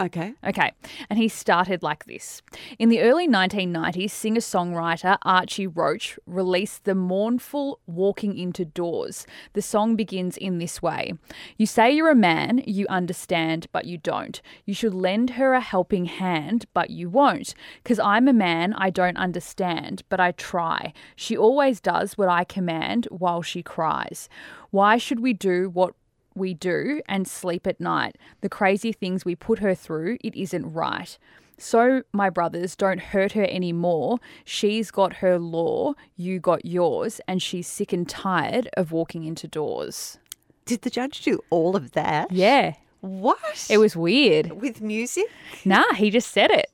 [0.00, 0.34] Okay.
[0.44, 0.72] Okay,
[1.08, 2.42] and he started like this.
[2.80, 9.24] In the early 1990s, singer songwriter Archie Roach released the mournful Walking Into Doors.
[9.52, 11.14] The song begins in this way
[11.56, 14.42] You say you're a man, you understand, but you don't.
[14.64, 17.54] You should lend her a helping hand, but you won't.
[17.82, 20.92] Because I'm a man, I don't understand, but I try.
[21.14, 24.28] She always does what I command while she cries.
[24.70, 25.94] Why should we do what
[26.34, 28.16] we do and sleep at night.
[28.40, 31.16] The crazy things we put her through, it isn't right.
[31.56, 34.18] So, my brothers, don't hurt her anymore.
[34.44, 39.46] She's got her law, you got yours, and she's sick and tired of walking into
[39.46, 40.18] doors.
[40.66, 42.32] Did the judge do all of that?
[42.32, 43.66] Yeah, What?
[43.70, 44.60] it was weird.
[44.60, 45.26] with music.
[45.64, 46.70] Nah, he just said it.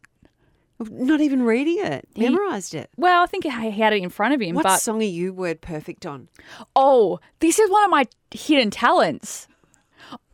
[0.79, 2.09] Not even reading it.
[2.15, 2.89] He- Memorized it.
[2.97, 5.35] Well, I think he had it in front of him, What but song are you
[5.35, 6.29] word perfect on?
[6.75, 9.47] oh, this is one of my hidden talents.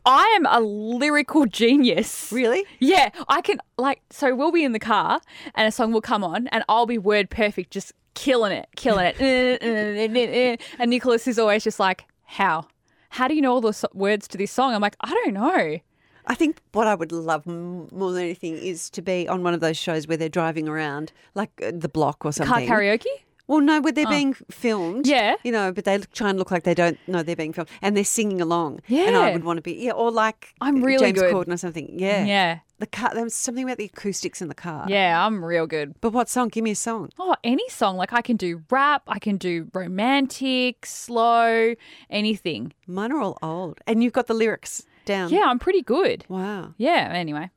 [0.07, 2.31] I am a lyrical genius.
[2.31, 2.63] Really?
[2.79, 5.19] Yeah, I can like so we'll be in the car
[5.53, 9.13] and a song will come on and I'll be word perfect, just killing it, killing
[9.17, 10.61] it.
[10.79, 12.67] and Nicholas is always just like, How?
[13.09, 14.73] How do you know all the words to this song?
[14.73, 15.79] I'm like, I don't know.
[16.25, 19.61] I think what I would love more than anything is to be on one of
[19.61, 22.49] those shows where they're driving around, like uh, the block or something.
[22.49, 22.69] Car something.
[22.69, 23.23] karaoke?
[23.47, 24.11] Well, no, but they're ah.
[24.11, 25.07] being filmed.
[25.07, 25.35] Yeah.
[25.43, 27.69] You know, but they look- try and look like they don't know they're being filmed.
[27.81, 28.81] And they're singing along.
[28.87, 29.07] Yeah.
[29.07, 31.33] And I would want to be, yeah, or like I'm really James good.
[31.33, 31.97] Corden or something.
[31.97, 32.25] Yeah.
[32.25, 32.59] Yeah.
[32.79, 34.85] The car, there was something about the acoustics in the car.
[34.87, 35.95] Yeah, I'm real good.
[35.99, 36.49] But what song?
[36.49, 37.09] Give me a song.
[37.17, 37.97] Oh, any song.
[37.97, 41.73] Like I can do rap, I can do romantic, slow,
[42.09, 42.73] anything.
[42.85, 43.79] Mine are all old.
[43.87, 45.31] And you've got the lyrics down.
[45.31, 46.25] Yeah, I'm pretty good.
[46.29, 46.75] Wow.
[46.77, 47.49] Yeah, anyway.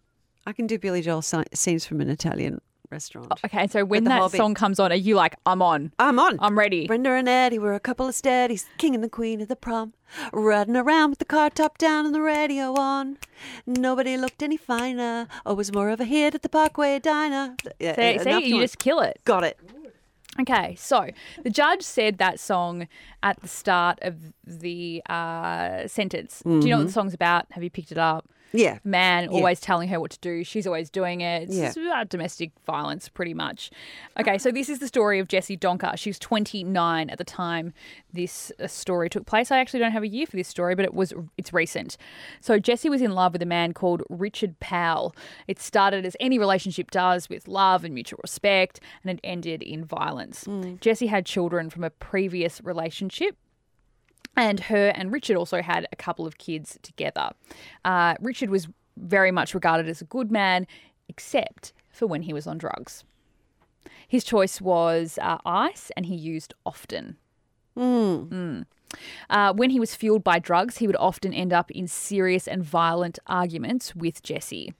[0.46, 3.29] I can do Billy Joel scenes from an Italian restaurant.
[3.31, 4.37] Oh, okay, so when the that Hobbit.
[4.37, 5.92] song comes on, are you like, I'm on?
[5.98, 6.38] I'm on.
[6.40, 6.87] I'm ready.
[6.87, 9.94] Brenda and Eddie were a couple of steadies, king and the queen of the prom.
[10.33, 13.18] Riding around with the car top down and the radio on.
[13.66, 17.57] Nobody looked any finer, or was more of a hit at the Parkway Diner.
[17.64, 19.20] Uh, yeah, uh, See, enough see you just kill it.
[19.24, 19.59] got it.
[20.40, 21.09] Okay, so
[21.42, 22.88] the judge said that song
[23.22, 26.42] at the start of the uh, sentence.
[26.44, 26.88] Do you know what the mm-hmm.
[26.88, 27.46] song's about?
[27.50, 28.29] Have you picked it up?
[28.53, 28.79] Yeah.
[28.85, 29.31] Man Yeah.
[29.31, 30.45] always telling her what to do.
[30.45, 31.45] She's always doing it.
[31.45, 31.73] It's Yeah.
[31.73, 33.71] just domestic violence, pretty much.
[34.19, 35.97] Okay, so this is the story of Jessie Donker.
[35.97, 37.73] She was 29 at the time
[38.13, 39.51] this uh, story took place.
[39.51, 41.97] I actually don't have a year for this story, but it was it's recent.
[42.41, 45.15] So Jessie was in love with a man called Richard Powell.
[45.47, 49.85] It started as any relationship does, with love and mutual respect, and it ended in
[49.85, 50.47] violence.
[50.81, 53.37] Jessie had children from a previous relationship
[54.37, 57.31] and her and Richard also had a couple of kids together.
[57.85, 60.66] Uh, Richard was very much regarded as a good man,
[61.09, 63.05] except for when he was on drugs.
[64.07, 67.16] His choice was uh, ice, and he used often.
[67.77, 68.66] Mm.
[69.29, 72.64] Uh, when he was fueled by drugs, he would often end up in serious and
[72.64, 74.75] violent arguments with Jesse.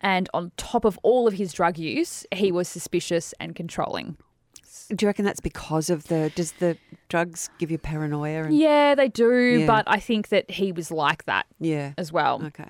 [0.00, 4.16] And on top of all of his drug use, he was suspicious and controlling.
[4.88, 6.30] Do you reckon that's because of the?
[6.34, 6.76] Does the
[7.08, 8.44] drugs give you paranoia?
[8.44, 9.66] And, Yeah, they do, Yeah.
[9.66, 11.92] but I think that he was like that yeah.
[11.98, 12.42] as well.
[12.46, 12.68] Okay.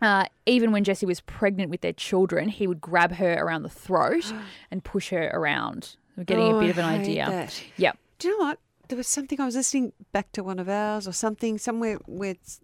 [0.00, 3.68] Uh, even when Jessie was pregnant with their children, he would grab her around the
[3.68, 4.32] throat
[4.70, 5.96] and push her around.
[6.16, 7.26] We're getting Oh, a bit of an idea.
[7.28, 7.62] that.
[7.76, 7.98] Yep.
[8.18, 8.58] Do you know what?
[8.88, 12.30] There was something I was listening back to one of ours or something somewhere where
[12.30, 12.60] it's,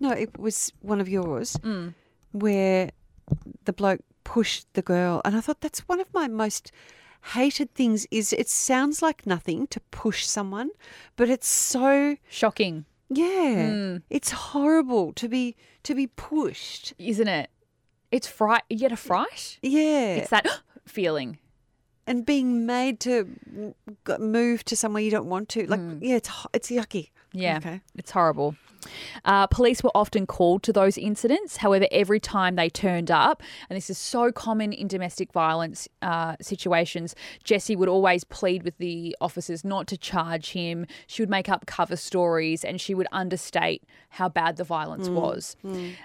[0.00, 1.94] no, it was one of yours Mm.
[2.32, 2.90] where
[3.64, 6.72] the bloke pushed the girl, and I thought that's one of my most
[7.34, 8.06] hated things.
[8.10, 10.70] Is it sounds like nothing to push someone,
[11.16, 14.02] but it's so Shocking, yeah, Mm.
[14.10, 16.94] it's horrible to be to be pushed.
[16.98, 17.50] isn't it?
[18.10, 18.62] It's fright.
[18.68, 19.58] You get a fright.
[19.62, 20.46] Yeah, It's that
[20.86, 21.38] feeling.
[22.06, 23.28] and being made to
[24.18, 25.66] move to somewhere you don't want to.
[25.66, 27.10] Like, yeah, it's it's yucky.
[27.32, 27.80] Yeah, Okay.
[27.94, 28.54] it's horrible.
[29.24, 31.58] Uh, police were often called to those incidents.
[31.58, 36.36] However, every time they turned up, and this is so common in domestic violence uh,
[36.40, 37.14] situations,
[37.44, 40.86] Jessie would always plead with the officers not to charge him.
[41.06, 45.56] She would make up cover stories and she would understate how bad the violence was.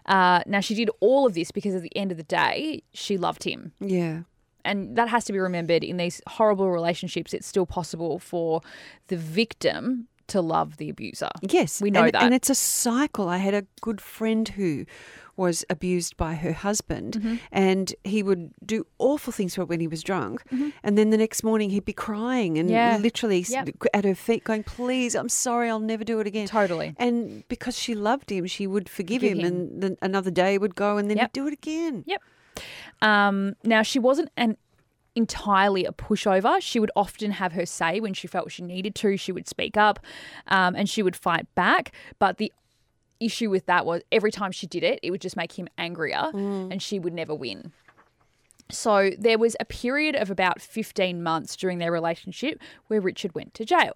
[0.06, 3.18] Uh, now, she did all of this because at the end of the day, she
[3.18, 4.22] loved him Yeah.
[4.64, 8.62] and that has to be remembered in these horrible relationships it's still possible for
[9.08, 12.24] the victim to love the abuser Yes, We know and, that.
[12.24, 13.30] and it's a cycle.
[13.30, 14.86] I had a good friend who
[15.36, 17.36] was abused by her husband, Mm-hmm.
[17.52, 20.42] and he would do awful things to her when he was drunk,
[20.84, 22.76] and then the next morning he'd be crying and Mm-hmm.
[22.76, 22.98] Yeah.
[22.98, 23.70] literally Yep.
[23.94, 26.96] at her feet, going, "Please, I'm sorry, I'll never do it again." Totally.
[26.98, 29.54] And because she loved him, she would forgive, Forgive him, him.
[29.54, 31.26] and then another day would go, and then Yep.
[31.30, 32.04] he'd do it again.
[32.08, 32.22] Yep.
[33.02, 34.58] Um, now, she wasn't an
[35.18, 36.62] entirely a pushover.
[36.62, 39.18] She would often have her say when she felt she needed to.
[39.18, 40.00] She would speak up
[40.48, 41.92] um, and she would fight back.
[42.20, 42.54] But the
[43.20, 46.30] issue with that was every time she did it, it would just make him angrier
[46.72, 47.72] and she would never win.
[48.70, 53.54] So there was a period of about 15 months during their relationship where Richard went
[53.56, 53.96] to jail.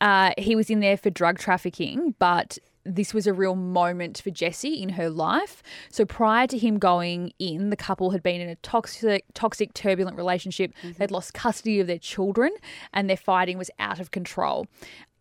[0.00, 4.30] Uh, he was in there for drug trafficking, but this was a real moment for
[4.30, 5.62] Jessie in her life.
[5.90, 10.16] So prior to him going in, the couple had been in a toxic, toxic, turbulent
[10.16, 10.72] relationship.
[10.98, 12.52] They'd lost custody of their children,
[12.92, 14.66] and their fighting was out of control.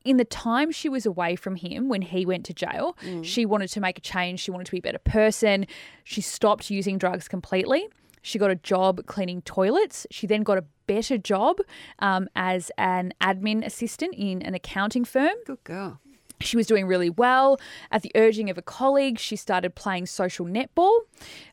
[0.05, 3.69] In the time she was away from him when he went to jail, she wanted
[3.71, 4.39] to make a change.
[4.39, 5.67] She wanted to be a better person.
[6.05, 7.89] She stopped using drugs completely.
[8.21, 10.07] She got a job cleaning toilets.
[10.11, 11.57] She then got a better job
[11.99, 15.35] um, as an admin assistant in an accounting firm.
[15.45, 15.99] Good girl.
[16.39, 17.59] She was doing really well.
[17.91, 20.99] At the urging of a colleague, she started playing social netball.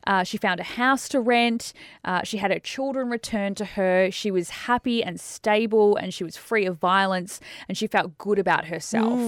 [0.05, 1.73] Uh, she found a house to rent.
[2.03, 4.11] Uh, she had her children returned to her.
[4.11, 8.37] She was happy and stable, and she was free of violence, and she felt good
[8.37, 9.19] about herself.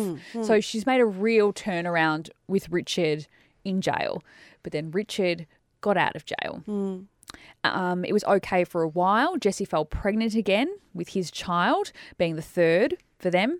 [0.44, 3.28] So she's made a real turnaround with Richard
[3.66, 4.24] in jail.
[4.64, 5.48] But then Richard
[5.82, 6.64] got out of jail.
[7.64, 9.38] Um, it was okay for a while.
[9.38, 13.60] Jesse fell pregnant again with his child, being the third for them.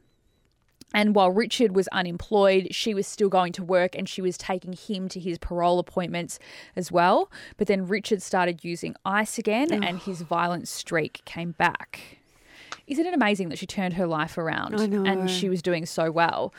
[0.94, 4.74] And while Richard was unemployed, she was still going to work and she was taking
[4.74, 6.40] him to his parole appointments
[6.76, 7.30] as well.
[7.58, 12.20] But then Richard started using ice again and his violent streak came back.
[12.88, 16.54] Isn't it amazing that she turned her life around and she was doing so well?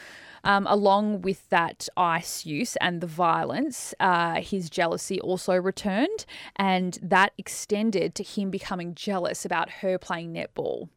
[0.44, 6.96] Um, along with that ice use and the violence, uh, his jealousy also returned, and
[7.02, 10.90] that extended to him becoming jealous about her playing netball,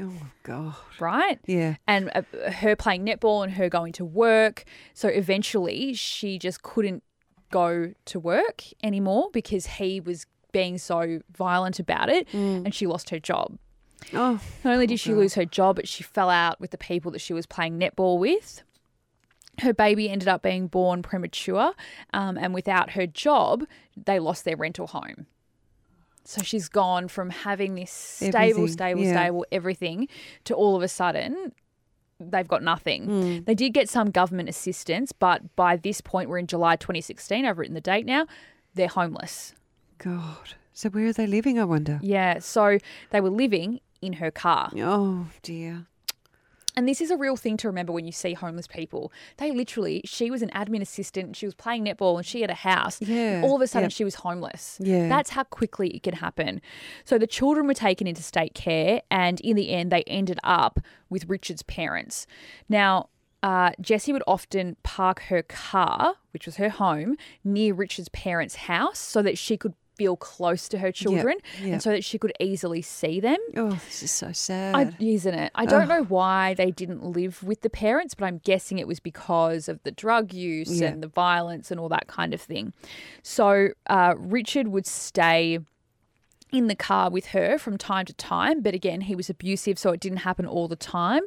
[0.00, 0.74] Oh God.
[0.98, 1.38] right?
[1.46, 1.76] Yeah.
[1.86, 4.64] and uh, her playing netball and her going to work.
[4.92, 7.02] So eventually she just couldn't
[7.50, 13.10] go to work anymore because he was being so violent about it, and she lost
[13.10, 13.58] her job.
[14.12, 17.10] Oh, Not only did she lose her job, but she fell out with the people
[17.12, 18.62] that she was playing netball with.
[19.60, 21.72] Her baby ended up being born premature,
[22.12, 23.64] um, and without her job,
[23.96, 25.26] they lost their rental home.
[26.24, 29.12] So she's gone from having this stable, Everything, stable, yeah.
[29.12, 30.08] stable, everything
[30.44, 31.52] to all of a sudden
[32.20, 33.04] they've got nothing.
[33.04, 33.38] Hmm.
[33.44, 37.44] They did get some government assistance, but by this point, we're in July 2016.
[37.44, 38.26] I've written the date now.
[38.74, 39.54] They're homeless.
[39.98, 40.54] God.
[40.72, 42.00] So where are they living, I wonder?
[42.02, 42.78] Yeah, so
[43.10, 44.70] they were living in her car.
[44.76, 45.86] Oh, dear.
[46.76, 49.12] And this is a real thing to remember when you see homeless people.
[49.36, 52.54] They literally, she was an admin assistant, she was playing netball, and she had a
[52.54, 53.00] house.
[53.00, 53.92] Yeah, All of a sudden, yep.
[53.92, 54.78] she was homeless.
[54.80, 55.08] Yeah.
[55.08, 56.60] That's how quickly it can happen.
[57.04, 60.80] So the children were taken into state care, and in the end, they ended up
[61.08, 62.26] with Richard's parents.
[62.68, 63.08] Now,
[63.42, 68.98] uh, Jessie would often park her car, which was her home, near Richard's parents' house
[68.98, 71.72] so that she could feel close to her children yep.
[71.74, 73.38] and so that she could easily see them.
[73.56, 74.74] Oh, this is so sad.
[74.74, 75.52] I, isn't it?
[75.54, 79.00] I don't know why they didn't live with the parents, but I'm guessing it was
[79.00, 82.72] because of the drug use and the violence and all that kind of thing.
[83.22, 85.58] So uh, Richard would stay
[86.52, 89.90] in the car with her from time to time, but again, he was abusive, so
[89.90, 91.22] it didn't happen all the time.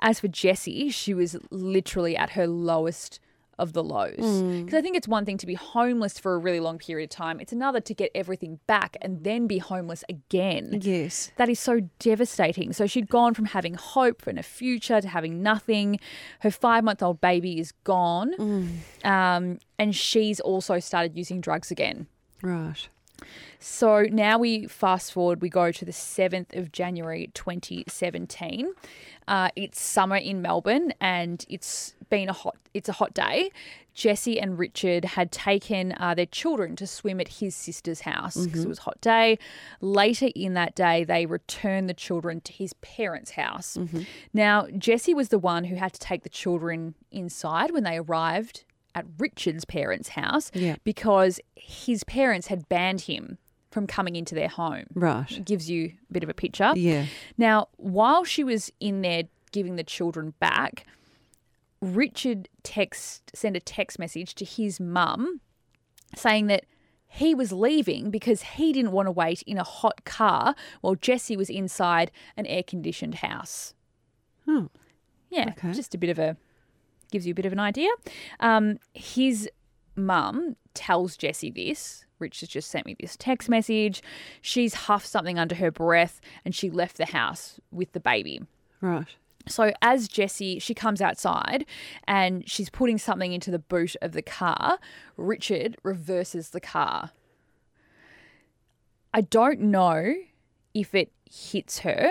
[0.00, 3.20] As for Jessie, she was literally at her lowest
[3.58, 4.14] of the lows.
[4.16, 7.10] Because I think it's one thing to be homeless for a really long period of
[7.10, 10.80] time, it's another to get everything back and then be homeless again.
[10.82, 11.30] yes.
[11.36, 12.72] That is so devastating.
[12.72, 15.98] So she'd gone from having hope and a future to having nothing.
[16.40, 18.34] Her five month old baby is gone.
[19.04, 22.06] Um, and she's also started using drugs again.
[22.42, 22.88] Right.
[23.58, 28.72] So now we fast forward, we go to the 7th of January 2017.
[29.26, 33.50] Uh, it's summer in Melbourne and it's been a hot it's a hot day.
[33.94, 38.64] Jessie and Richard had taken uh, their children to swim at his sister's house because
[38.64, 39.38] it was a hot day.
[39.80, 43.78] Later in that day, they returned the children to his parents' house.
[44.32, 48.64] Now, Jessie was the one who had to take the children inside when they arrived
[48.94, 50.76] at Richard's parents' house Yeah.
[50.84, 53.38] because his parents had banned him
[53.70, 54.84] from coming into their home.
[54.94, 55.42] Right.
[55.44, 56.72] Gives you a bit of a picture.
[56.76, 57.06] Yeah.
[57.36, 60.86] Now, while she was in there giving the children back,
[61.80, 65.40] Richard text sent a text message to his mum
[66.16, 66.64] saying that
[67.08, 71.36] he was leaving because he didn't want to wait in a hot car while Jessie
[71.36, 73.74] was inside an air conditioned house.
[74.48, 74.68] Oh.
[75.30, 75.72] Yeah, Okay.
[75.72, 76.36] just a bit of a
[77.14, 77.90] gives you a bit of an idea.
[78.40, 79.48] Um, his
[79.94, 82.04] mum tells Jessie this.
[82.18, 84.02] Rich has just sent me this text message.
[84.40, 88.42] She's huffed something under her breath and she left the house with the baby.
[88.80, 89.06] Right.
[89.46, 91.66] So as Jessie, she comes outside
[92.08, 94.78] and she's putting something into the boot of the car.
[95.16, 97.12] Richard reverses the car.
[99.12, 100.14] I don't know
[100.72, 102.10] if it hits her,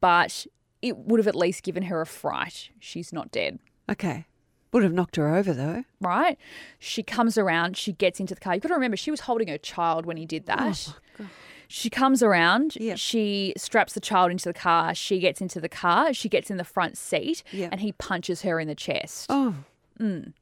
[0.00, 0.46] but
[0.82, 2.70] it would have at least given her a fright.
[2.78, 3.58] She's not dead,
[3.90, 4.26] Okay.
[4.72, 5.84] Would have knocked her over though.
[6.00, 6.38] right?
[6.78, 8.54] She comes around, she gets into the car.
[8.54, 10.94] You've got to remember, she was holding her child when he did that.
[11.18, 11.26] Oh,
[11.66, 12.94] she comes around, Yeah.
[12.94, 16.56] she straps the child into the car, she gets into the car, she gets in
[16.56, 17.68] the front seat, Yeah.
[17.72, 19.26] and he punches her in the chest.
[19.28, 19.54] Oh.
[19.98, 20.32] Mm.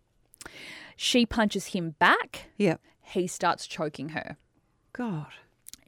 [0.96, 2.76] She punches him back, Yeah.
[3.02, 4.36] he starts choking her.
[4.92, 5.28] God.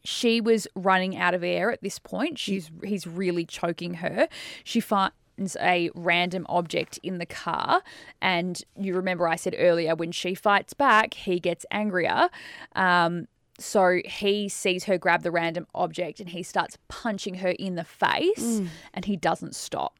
[0.04, 2.38] She was running out of air at this point.
[2.38, 4.28] She's he's really choking her.
[4.64, 5.14] She finds
[5.60, 7.82] a random object in the car,
[8.20, 12.28] and you remember I said earlier when she fights back, he gets angrier.
[12.74, 13.26] Um,
[13.58, 17.84] so he sees her grab the random object and he starts punching her in the
[17.84, 18.62] face,
[18.94, 19.98] and he doesn't stop.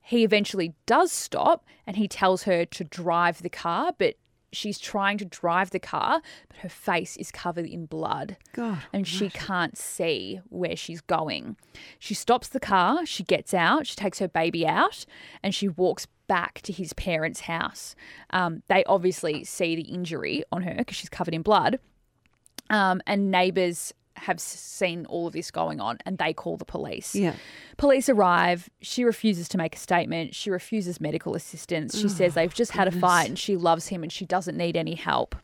[0.00, 4.16] He eventually does stop and he tells her to drive the car, but
[4.52, 8.82] she's trying to drive the car, but her face is covered in blood God.
[8.92, 11.56] and she can't see where she's going.
[11.98, 15.04] She stops the car, she gets out, she takes her baby out,
[15.42, 17.94] and she walks back to his parents' house.
[18.30, 21.78] Um, they obviously see the injury on her because she's covered in blood,
[22.70, 27.14] um, and neighbours have seen all of this going on and they call the police.
[27.14, 27.34] Yeah.
[27.76, 28.70] Police arrive.
[28.80, 30.34] She refuses to make a statement.
[30.34, 31.98] She refuses medical assistance.
[31.98, 34.56] She says oh, they've just had a fight and she loves him and she doesn't
[34.56, 35.34] need any help.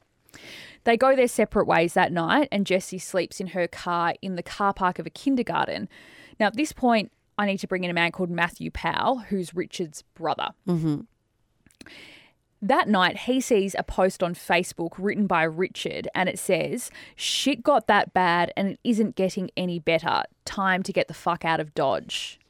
[0.84, 4.42] They go their separate ways that night, and Jessie sleeps in her car in the
[4.42, 5.88] car park of a kindergarten.
[6.38, 9.54] Now, at this point, I need to bring in a man called Matthew Powell, who's
[9.54, 10.50] Richard's brother.
[10.66, 11.00] Mm-hmm.
[12.60, 17.62] That night, he sees a post on Facebook written by Richard, and it says, Shit
[17.62, 20.24] got that bad and it isn't getting any better.
[20.44, 22.40] Time to get the fuck out of Dodge.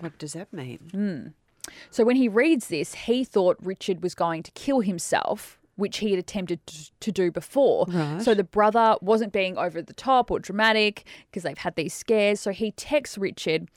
[0.00, 0.78] What does that mean?
[0.90, 1.70] Hmm.
[1.90, 6.10] So when he reads this, he thought Richard was going to kill himself which he
[6.10, 6.60] had attempted
[7.00, 7.86] to do before.
[7.88, 8.20] Right.
[8.22, 12.40] So the brother wasn't being over the top or dramatic because they've had these scares.
[12.40, 13.68] So he texts Richard.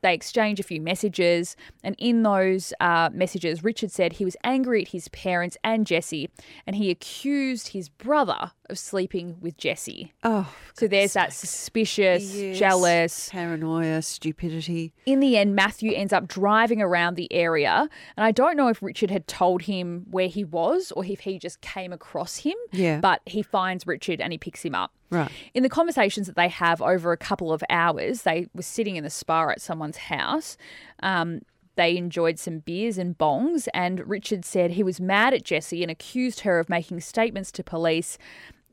[0.00, 4.82] They exchange a few messages, and in those uh, messages, Richard said he was angry
[4.82, 6.30] at his parents and Jessie,
[6.66, 10.12] and he accused his brother of sleeping with Jessie.
[10.22, 12.58] Oh, So there's that suspicious, yes.
[12.58, 14.92] jealous, paranoia, stupidity.
[15.06, 17.88] in the end, Matthew ends up driving around the area.
[18.16, 21.38] And I don't know if Richard had told him where he was or if he
[21.38, 22.56] just came across him.
[22.72, 23.00] Yeah.
[23.00, 24.92] But he finds Richard and he picks him up.
[25.10, 25.30] Right.
[25.54, 29.04] In the conversations that they have over a couple of hours, they were sitting in
[29.04, 30.56] the spa at someone's house.
[31.02, 31.40] Um,
[31.76, 35.92] they enjoyed some beers and bongs, and Richard said he was mad at Jessie and
[35.92, 38.18] accused her of making statements to police,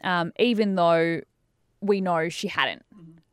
[0.04, 1.22] um, even though
[1.82, 2.84] we know she hadn't.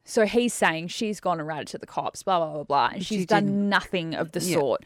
[0.04, 3.04] So he's saying she's gone and ratted to the cops, blah, blah, blah, blah, and
[3.06, 4.84] she's she done nothing of the Yeah, sort.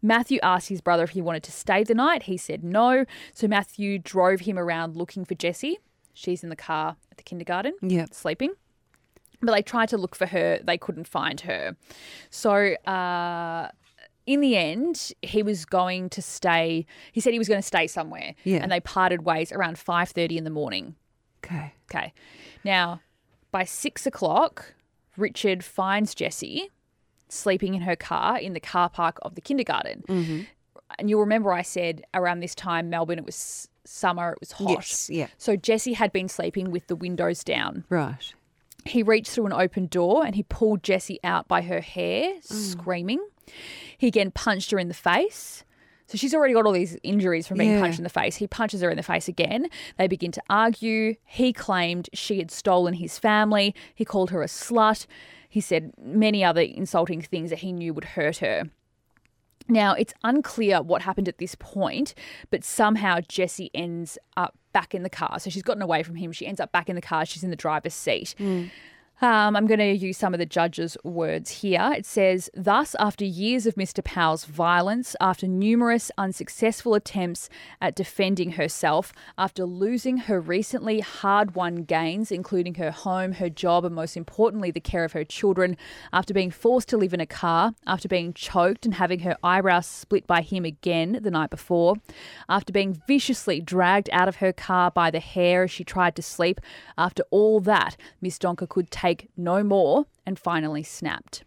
[0.00, 2.22] Matthew asked his brother if he wanted to stay the night.
[2.24, 3.04] He said no.
[3.34, 5.78] So Matthew drove him around looking for Jessie.
[6.14, 8.06] She's in the car at the kindergarten, Yeah.
[8.10, 8.52] sleeping.
[9.42, 10.58] But they tried to look for her.
[10.62, 11.76] They couldn't find her.
[12.30, 13.68] So uh,
[14.26, 16.86] in the end, he was going to stay.
[17.12, 18.34] He said he was going to stay somewhere.
[18.44, 18.60] Yeah.
[18.62, 20.94] And they parted ways around 5.30 in the morning.
[21.44, 21.72] Okay.
[21.90, 22.12] Okay.
[22.64, 23.00] Now,
[23.50, 24.74] by six o'clock,
[25.16, 26.70] Richard finds Jessie
[27.28, 30.46] sleeping in her car in the car park of the kindergarten.
[30.98, 34.70] And you'll remember I said around this time, Melbourne, it was summer, it was hot.
[34.70, 35.10] Yes.
[35.10, 35.26] Yeah.
[35.38, 37.84] So Jessie had been sleeping with the windows down.
[37.88, 38.32] Right.
[38.84, 42.42] He reached through an open door and he pulled Jessie out by her hair, Mm.
[42.44, 43.26] screaming.
[43.98, 45.64] He again punched her in the face.
[46.06, 47.80] So she's already got all these injuries from being Yeah.
[47.80, 48.36] punched in the face.
[48.36, 49.68] He punches her in the face again.
[49.96, 51.14] They begin to argue.
[51.24, 53.74] He claimed she had stolen his family.
[53.94, 55.06] He called her a slut.
[55.48, 58.64] He said many other insulting things that he knew would hurt her.
[59.66, 62.12] Now, it's unclear what happened at this point,
[62.50, 65.38] but somehow Jessie ends up back in the car.
[65.38, 66.32] So she's gotten away from him.
[66.32, 67.24] She ends up back in the car.
[67.24, 68.34] She's in the driver's seat.
[68.36, 68.64] Hmm.
[69.22, 71.92] Um, I'm going to use some of the judge's words here.
[71.96, 74.02] It says, Thus, after years of Mr.
[74.02, 77.48] Powell's violence, after numerous unsuccessful attempts
[77.80, 83.84] at defending herself, after losing her recently hard won gains, including her home, her job,
[83.84, 85.76] and most importantly, the care of her children,
[86.12, 89.86] after being forced to live in a car, after being choked and having her eyebrows
[89.86, 91.94] split by him again the night before,
[92.48, 96.22] after being viciously dragged out of her car by the hair as she tried to
[96.22, 96.60] sleep,
[96.98, 99.03] after all that, Miss Donker could take
[99.36, 101.44] no more and finally snapped.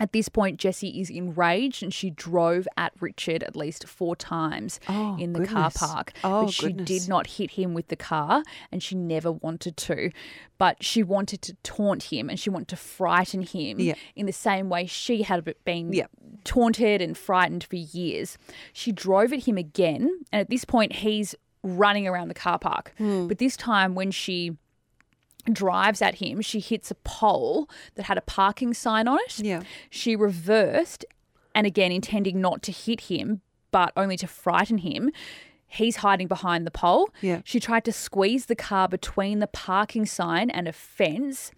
[0.00, 4.80] At this point, Jessie is enraged and she drove at Richard at least four times
[4.88, 6.12] Oh, in the car park.
[6.24, 6.86] Oh, but she goodness.
[6.88, 10.10] did not hit him with the car and she never wanted to.
[10.56, 13.94] But she wanted to taunt him and she wanted to frighten him Yeah.
[14.16, 16.06] in the same way she had been Yeah.
[16.42, 18.38] taunted and frightened for years.
[18.72, 22.92] She drove at him again, and at this point, he's running around the car park.
[22.98, 23.28] Hmm.
[23.28, 24.56] But this time, when she
[25.50, 29.38] drives at him, she hits a pole that had a parking sign on it.
[29.40, 29.62] Yeah.
[29.90, 31.04] She reversed,
[31.54, 33.40] and again, intending not to hit him,
[33.70, 35.10] but only to frighten him.
[35.66, 37.08] He's hiding behind the pole.
[37.22, 37.40] Yeah.
[37.44, 41.50] She tried to squeeze the car between the parking sign and a fence.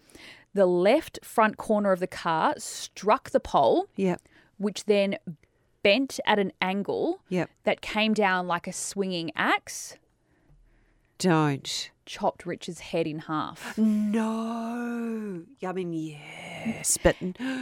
[0.53, 4.21] The left front corner of the car struck the pole Yep.
[4.57, 5.17] which then
[5.83, 7.49] bent at an angle Yep.
[7.65, 9.97] that came down like a swinging axe,
[11.17, 11.91] Don't.
[12.05, 13.75] Chopped Richard's head in half.
[13.77, 15.41] No.
[15.65, 17.15] I mean, yes, but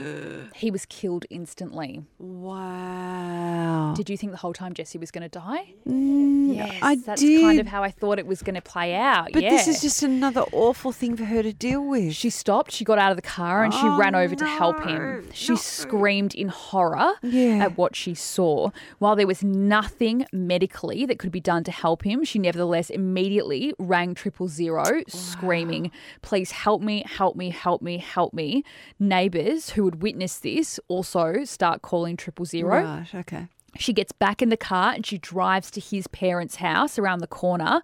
[0.56, 2.04] He was killed instantly.
[2.20, 3.94] wow.
[3.96, 5.74] Did you think the whole time Jessie was going to die?
[5.88, 7.41] Mm, Yes, I that's did.
[7.41, 9.30] kind of how I thought it was going to play out.
[9.34, 12.14] but this is just another awful thing for her to deal with.
[12.14, 14.84] She stopped, she got out of the car, and she Oh, ran over to help
[14.84, 14.98] him.
[14.98, 15.58] no, She no.
[15.58, 17.60] screamed in horror Yeah.
[17.64, 18.70] at what she saw.
[19.00, 23.74] While there was nothing medically that could be done to help him, she nevertheless immediately
[23.80, 25.92] rang triple zero, screaming,
[26.24, 28.64] Please help me, help me, help me, help me.
[29.00, 32.84] Neighbours who would witness this also start calling triple zero.
[32.84, 33.14] Right.
[33.14, 33.48] Okay.
[33.78, 37.28] She gets back in the car and she drives to his parents' house around the
[37.28, 37.82] corner.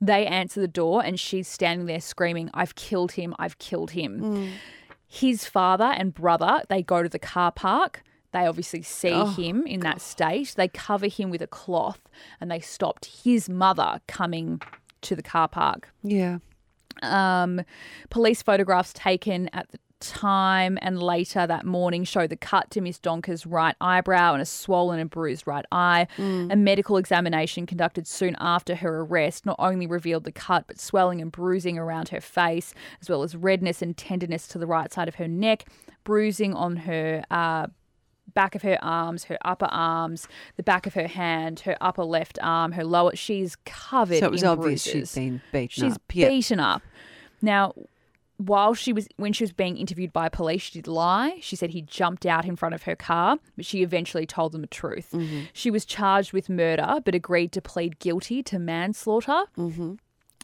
[0.00, 4.18] They answer the door and she's standing there screaming, I've killed him, I've killed him.
[4.20, 4.48] Hmm.
[5.06, 8.02] His father and brother, they go to the car park.
[8.32, 10.54] They obviously see oh, him in that state.
[10.56, 12.00] They cover him with a cloth
[12.40, 14.60] and they stopped his mother coming
[15.02, 15.88] to the car park.
[16.02, 16.38] Yeah.
[17.02, 17.62] Um,
[18.10, 22.98] police photographs taken at the time and later that morning show the cut to Miss
[22.98, 26.06] Donker's right eyebrow and a swollen and bruised right eye.
[26.50, 31.20] A medical examination conducted soon after her arrest not only revealed the cut, but swelling
[31.20, 35.08] and bruising around her face, as well as redness and tenderness to the right side
[35.08, 35.66] of her neck,
[36.04, 37.66] bruising on her uh,
[38.34, 42.38] back of her arms, her upper arms, the back of her hand, her upper left
[42.42, 43.14] arm, her lower.
[43.14, 45.10] She's covered So it was in obvious bruises.
[45.10, 46.02] she's been beaten She's up.
[46.08, 46.82] Beaten up.
[47.42, 47.74] Now,
[48.36, 51.38] while she was when she was being interviewed by police, she did lie.
[51.40, 54.62] She said he jumped out in front of her car, but she eventually told them
[54.62, 55.10] the truth.
[55.12, 55.42] Mm-hmm.
[55.52, 59.44] She was charged with murder, but agreed to plead guilty to manslaughter.
[59.58, 59.94] Mm-hmm.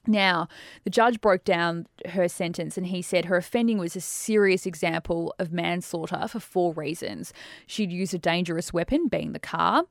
[0.06, 0.48] Now,
[0.84, 5.34] the judge broke down her sentence and he said her offending was a serious example
[5.38, 7.32] of manslaughter for four reasons.
[7.66, 9.84] She'd used a dangerous weapon, being the car.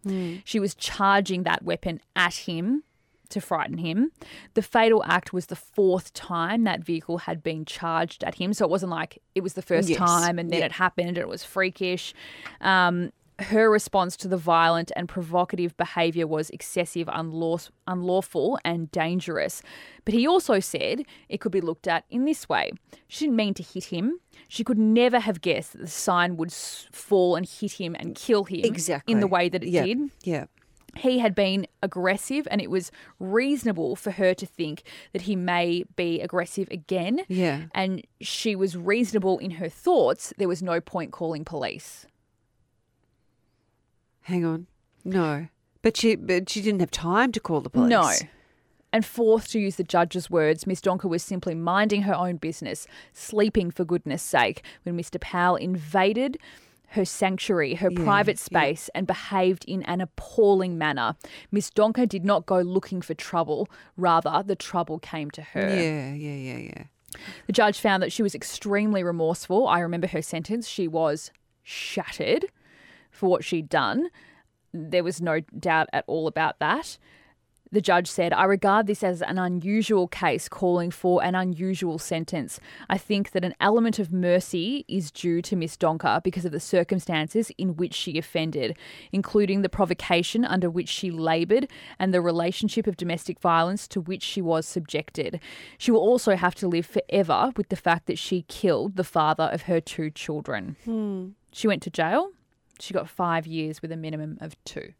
[0.43, 2.83] She was charging that weapon at him
[3.29, 4.11] to frighten him.
[4.53, 8.53] The fatal act was the fourth time that vehicle had been charged at him.
[8.53, 9.97] So it wasn't like it was the first Yes.
[9.97, 10.65] time and then Yeah.
[10.67, 12.13] it happened and it was freakish.
[12.61, 19.61] Um, her response to the violent and provocative behaviour was excessive, unlaw- unlawful, and dangerous.
[20.05, 22.71] But he also said it could be looked at in this way.
[23.07, 24.19] She didn't mean to hit him.
[24.47, 28.15] She could never have guessed that the sign would s- fall and hit him and
[28.15, 29.11] kill him Exactly.
[29.11, 29.83] in the way that it yeah.
[29.85, 30.45] did Yeah.
[30.95, 35.83] he had been aggressive and it was reasonable for her to think that he may
[35.97, 37.21] be aggressive again.
[37.27, 37.63] Yeah.
[37.73, 40.33] And she was reasonable in her thoughts.
[40.37, 42.05] There was no point calling police.
[44.25, 44.67] Hang on.
[45.03, 45.47] No.
[45.83, 47.89] But she but she didn't have time to call the police.
[47.89, 48.11] No.
[48.91, 52.87] And fourth, to use the judge's words, Miss Donker was simply minding her own business,
[53.13, 55.19] sleeping for goodness sake, when Mr.
[55.19, 56.37] Powell invaded
[56.89, 58.43] her sanctuary, her Yeah, private yeah.
[58.45, 61.15] space, and behaved in an appalling manner.
[61.51, 63.67] Miss Donker did not go looking for trouble,
[63.97, 65.67] rather, the trouble came to her.
[65.67, 66.83] Yeah, yeah, yeah, yeah.
[67.47, 69.67] The judge found that she was extremely remorseful.
[69.67, 70.67] I remember her sentence.
[70.69, 71.31] She was
[71.63, 72.45] shattered
[73.15, 74.09] for what she'd done.
[74.73, 76.97] There was no doubt at all about that.
[77.71, 82.59] The judge said, I regard this as an unusual case calling for an unusual sentence.
[82.89, 86.59] I think that an element of mercy is due to Miss Donker because of the
[86.59, 88.77] circumstances in which she offended,
[89.11, 91.67] including the provocation under which she laboured
[91.99, 95.39] and the relationship of domestic violence to which she was subjected.
[95.77, 99.49] She will also have to live forever with the fact that she killed the father
[99.51, 100.77] of her two children.
[100.85, 101.29] Hmm.
[101.51, 102.31] She went to jail.
[102.79, 104.93] She got five years with a minimum of two.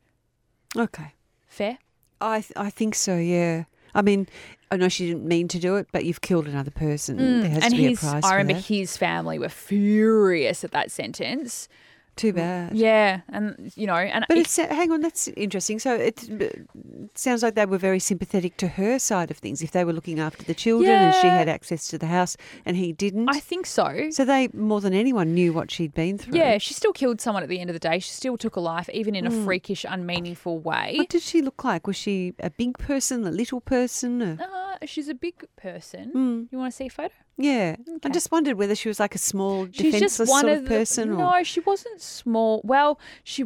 [0.77, 1.13] Okay.
[1.47, 1.77] Fair?
[2.21, 3.17] I th- I think so.
[3.17, 3.65] Yeah.
[3.93, 4.27] I mean,
[4.71, 7.17] I know she didn't mean to do it, but you've killed another person.
[7.41, 8.23] there has Mm, and to be his, a price.
[8.25, 11.69] I remember his family were furious at that sentence.
[12.15, 12.73] Too bad.
[12.75, 15.79] Yeah, and you know, and But it- it's hang on, that's interesting.
[15.79, 16.67] So it, it
[17.15, 19.61] sounds like they were very sympathetic to her side of things.
[19.61, 22.77] If they were looking after the children and she had access to the house and
[22.77, 24.09] he didn't, I think so.
[24.11, 26.37] so they more than anyone knew what she'd been through.
[26.37, 27.99] Yeah, she still killed someone at the end of the day.
[27.99, 29.43] She still took a life, even in a Mm.
[29.43, 30.95] freakish, unmeaningful way.
[30.97, 31.85] What did she look like?
[31.85, 34.21] Was she a big person, a little person?
[34.21, 34.37] a-
[34.81, 36.11] Uh, she's a big person.
[36.15, 36.47] Mm.
[36.51, 37.13] You want to see a photo?
[37.37, 40.57] Yeah, I just wondered whether she was like a small, She's defenseless one sort of
[40.59, 41.11] of the, person.
[41.11, 41.17] or...
[41.17, 42.61] No, she wasn't small.
[42.63, 43.43] Well, she.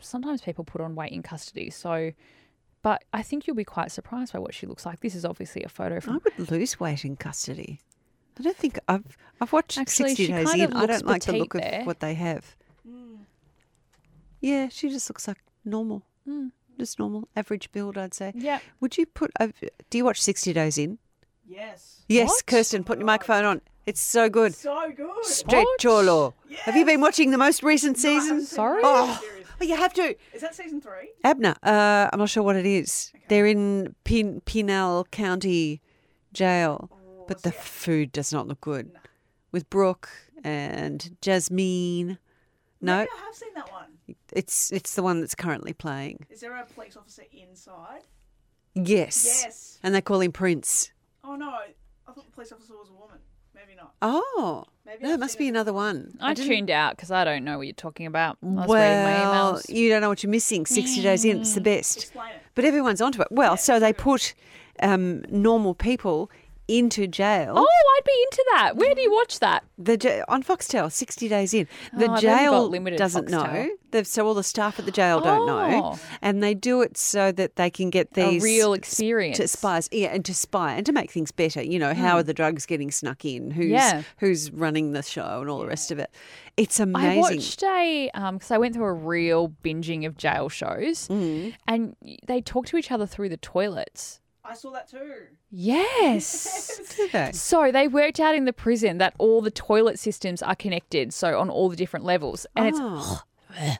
[0.00, 2.12] Sometimes people put on weight in custody, so.
[2.82, 5.00] But I think you'll be quite surprised by what she looks like.
[5.00, 6.14] This is obviously a photo from.
[6.16, 7.80] I would lose weight in custody.
[8.38, 10.72] I don't think I've I've watched Actually, Sixty Days kind In.
[10.74, 11.80] I don't like the look there.
[11.80, 12.54] of what they have.
[14.40, 16.50] Yeah, she just looks like normal, Mm.
[16.78, 18.32] just normal, average build, I'd say.
[18.34, 18.58] Yeah.
[18.80, 19.30] Would you put?
[19.38, 19.52] A,
[19.90, 20.98] do you watch Sixty Days In?
[21.46, 22.02] Yes.
[22.08, 22.46] Yes, What?
[22.46, 23.60] Kirsten, put your microphone on.
[23.86, 24.54] It's so good.
[24.54, 25.24] So good.
[25.24, 25.80] Straight What?
[25.80, 26.34] Cholo.
[26.60, 28.38] Have you been watching the most recent I haven't season?
[28.40, 28.82] seen Sorry?
[28.82, 29.06] the Oh.
[29.06, 29.46] the series.
[29.60, 30.14] Oh, you have to.
[30.32, 31.10] Is that season three?
[31.24, 33.12] Abner, uh, I'm not sure what it is.
[33.28, 35.80] They're in Pin- Pinal County
[36.32, 38.90] Jail, Oh, but the food does not look good.
[39.50, 40.08] With Brooke
[40.44, 42.18] and Jasmine.
[42.80, 44.16] No, Maybe I have seen that one.
[44.32, 46.26] it's it's the one that's currently playing.
[46.30, 48.02] Is there a police officer inside?
[48.74, 49.42] Yes.
[49.44, 49.78] Yes.
[49.82, 50.91] And they call him Prince.
[51.24, 53.18] Oh no, I thought the police officer was a woman.
[53.54, 53.92] Maybe not.
[54.00, 56.16] Oh, Maybe no, I've it must seen be it another one.
[56.20, 58.38] I, didn't- tuned out because I don't know what you're talking about.
[58.42, 59.68] I was reading my Well, emails.
[59.74, 60.64] you don't know what you're missing.
[60.64, 61.98] 60 days in, it's the best.
[61.98, 62.42] Explain it.
[62.54, 63.28] But everyone's onto it.
[63.30, 64.32] Well, so they put
[64.80, 66.30] um, normal people
[66.78, 67.54] into jail.
[67.56, 67.66] Oh,
[67.96, 68.76] I'd be into that.
[68.76, 69.64] Where do you watch that?
[69.78, 71.66] The on Foxtel, 60 days in.
[71.92, 73.42] The Oh, only got jail doesn't know.
[73.44, 73.68] Foxtel.
[73.90, 75.92] The, so all the staff at the jail don't know.
[75.94, 76.00] Oh.
[76.22, 79.36] And they do it so that they can get A these real experience.
[79.36, 81.62] To spies, yeah, and to spy and to make things better.
[81.62, 83.50] You know, how are the drugs getting snuck in?
[83.50, 83.68] Who's.
[83.70, 84.02] Yeah.
[84.18, 86.10] who's running the show and all the rest of it.
[86.56, 87.10] It's amazing.
[87.12, 91.54] I watched a because I went through a real binging of jail shows, Mm.
[91.68, 91.96] and
[92.26, 94.20] they talk to each other through the toilets.
[94.44, 95.26] I saw that too.
[95.50, 96.80] Yes.
[96.96, 97.30] Do they?
[97.32, 101.38] So they worked out in the prison that all the toilet systems are connected, so
[101.38, 103.22] on all the different levels, and it's Oh.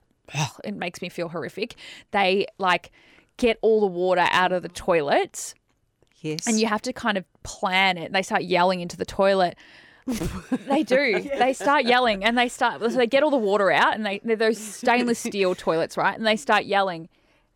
[0.65, 1.75] it makes me feel horrific.
[2.13, 2.93] They like
[3.37, 5.55] get all the water out of the toilets,
[6.21, 6.47] yes.
[6.47, 8.13] and you have to kind of plan it.
[8.13, 9.57] They start yelling into the toilet.
[10.69, 11.29] They do.
[11.39, 14.21] They start yelling and they start, so they get all the water out and they,
[14.25, 16.17] they're those stainless steel toilets, right?
[16.17, 17.09] And they start yelling,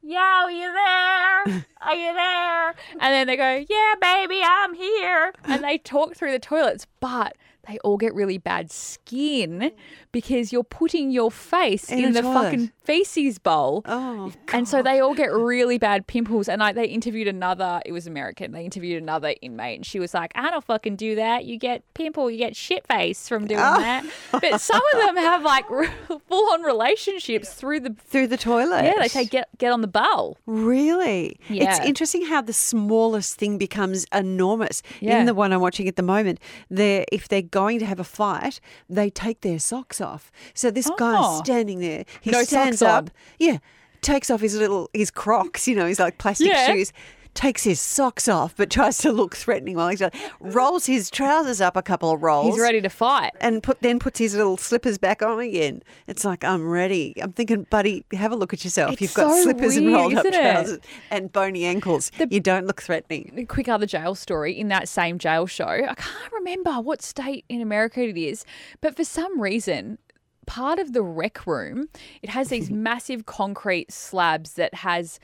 [0.09, 1.64] Yo, are you there?
[1.80, 2.68] Are you there?
[2.92, 5.32] And then they go, Yeah, baby, I'm here.
[5.42, 7.36] And they talk through the toilets, but
[7.68, 9.72] they all get really bad skin
[10.12, 12.42] because you're putting your face In in, the toilet.
[12.44, 13.82] fucking feces bowl.
[13.86, 16.48] Oh, And so they all get really bad pimples.
[16.48, 19.76] And I, they interviewed another, it was American, they interviewed another inmate.
[19.78, 21.44] And she was like, I don't fucking do that.
[21.44, 23.78] You get pimple, you get shit face from doing Oh.
[23.80, 24.04] that.
[24.32, 25.66] But some of them have like
[26.28, 27.94] full on relationships through the.
[27.98, 28.84] through the toilet.
[28.84, 30.38] Yeah, they say get get on the bowl.
[30.46, 31.38] Really?
[31.48, 34.82] It's interesting how the smallest thing becomes enormous.
[35.00, 35.18] Yeah.
[35.20, 36.38] In the one I'm watching at the moment,
[36.70, 38.61] if they're going to have a fight,
[38.98, 40.30] they take their socks off.
[40.54, 40.96] So this Oh.
[40.96, 42.04] guy's standing there.
[42.20, 43.11] He No stands up.
[43.38, 43.59] Yeah.
[44.02, 46.66] Takes off his little, his crocs, you know, his like plastic Yeah.
[46.66, 46.92] shoes.
[47.37, 50.03] Takes his socks off, but tries to look threatening while he's
[50.41, 53.32] rolls his trousers up a couple of rolls He's ready to fight.
[53.43, 55.82] and put then puts his little slippers back on again.
[56.07, 57.14] It's like I'm ready.
[57.22, 58.95] I'm thinking, buddy, have a look at yourself.
[58.95, 60.43] It's You've got so slippers and rolled up isn't it?
[60.53, 60.78] trousers
[61.11, 62.11] and bony ankles.
[62.30, 63.34] you don't look threatening.
[63.37, 65.66] A quick other jail story in that same jail show.
[65.66, 68.47] I can't remember what state in America it is,
[68.80, 69.99] but for some reason,
[70.47, 71.91] part of the rec room,
[72.22, 75.20] it has these massive concrete slabs that has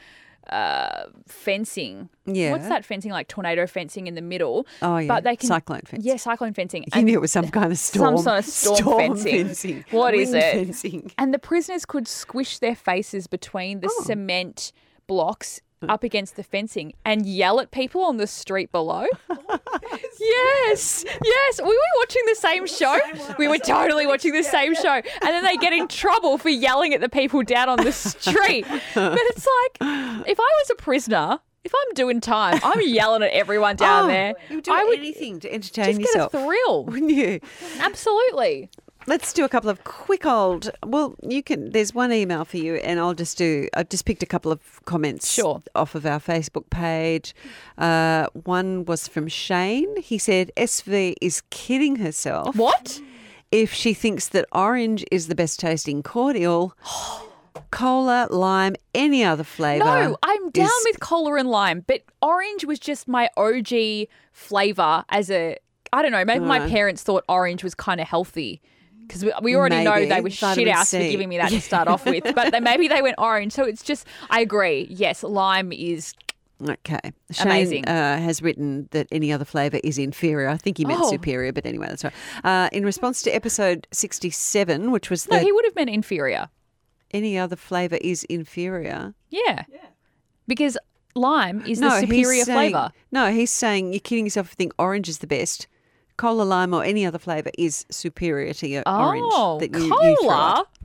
[0.50, 2.08] uh, fencing.
[2.26, 2.52] Yeah.
[2.52, 3.28] What's that fencing like?
[3.28, 4.66] Tornado fencing in the middle.
[4.82, 5.08] Oh, yeah.
[5.08, 6.08] But they can Cyclone fencing.
[6.08, 6.84] Yeah, cyclone fencing.
[6.94, 8.18] You knew it was some kind of storm.
[8.18, 9.46] Some sort of storm, fencing.
[9.46, 9.84] fencing.
[9.90, 10.52] What is Wind it?
[10.54, 11.12] Fencing.
[11.18, 14.04] And the prisoners could squish their faces between the Oh.
[14.04, 14.72] cement
[15.06, 19.06] blocks up against the fencing and yell at people on the street below.
[20.20, 21.60] yes, yes.
[21.60, 22.98] We were watching the same show.
[23.38, 24.88] We were totally watching the same show.
[24.94, 28.66] And then they get in trouble for yelling at the people down on the street.
[28.94, 29.76] But it's like,
[30.28, 34.08] if I was a prisoner, if I'm doing time, I'm yelling at everyone down Oh,
[34.08, 34.34] there.
[34.50, 36.84] You do I would anything to entertain just get a thrill.
[36.86, 37.40] Wouldn't you?
[37.78, 38.68] Absolutely.
[39.06, 40.70] Let's do a couple of quick old.
[40.84, 41.70] Well, you can.
[41.72, 43.68] There's one email for you, and I'll just do.
[43.74, 45.32] I've just picked a couple of comments.
[45.32, 45.60] Sure.
[45.74, 47.34] Off of our Facebook page.
[47.76, 50.00] Uh, one was from Shane.
[50.00, 53.00] He said SV is kidding herself What?
[53.50, 56.76] if she thinks that orange is the best tasting cordial.
[57.70, 59.84] Cola, lime, any other flavour.
[59.84, 65.04] No, I'm down is- with cola and lime, but orange was just my OG flavor
[65.08, 65.56] as a.
[65.92, 66.24] I don't know.
[66.24, 68.62] Maybe my parents thought orange was kind of healthy
[69.06, 71.60] because we, we already know they were Vitamin shit house for giving me that to
[71.70, 72.24] start off with.
[72.34, 73.52] But they, maybe they went orange.
[73.52, 74.06] So it's just.
[74.30, 74.86] I agree.
[74.90, 76.14] Yes, lime is.
[76.62, 77.00] Okay.
[77.32, 77.88] Shane Amazing.
[77.88, 80.48] Uh, has written that any other flavour is inferior.
[80.48, 81.10] I think he meant Oh.
[81.10, 82.12] superior, but anyway, that's right.
[82.44, 86.50] Uh, in response to episode 67, which was No, that he would have meant inferior.
[87.12, 89.12] any other flavour is inferior.
[89.28, 89.64] Yeah.
[89.72, 89.86] yeah.
[90.46, 90.78] Because
[91.16, 92.92] lime is no, the superior he's saying, flavor.
[93.10, 95.66] No, he's saying you're kidding yourself if you think orange is the best.
[96.16, 99.60] Cola, lime, or any other flavour is superior to your Oh, orange.
[99.70, 100.34] That you, you cola.
[100.60, 100.78] up.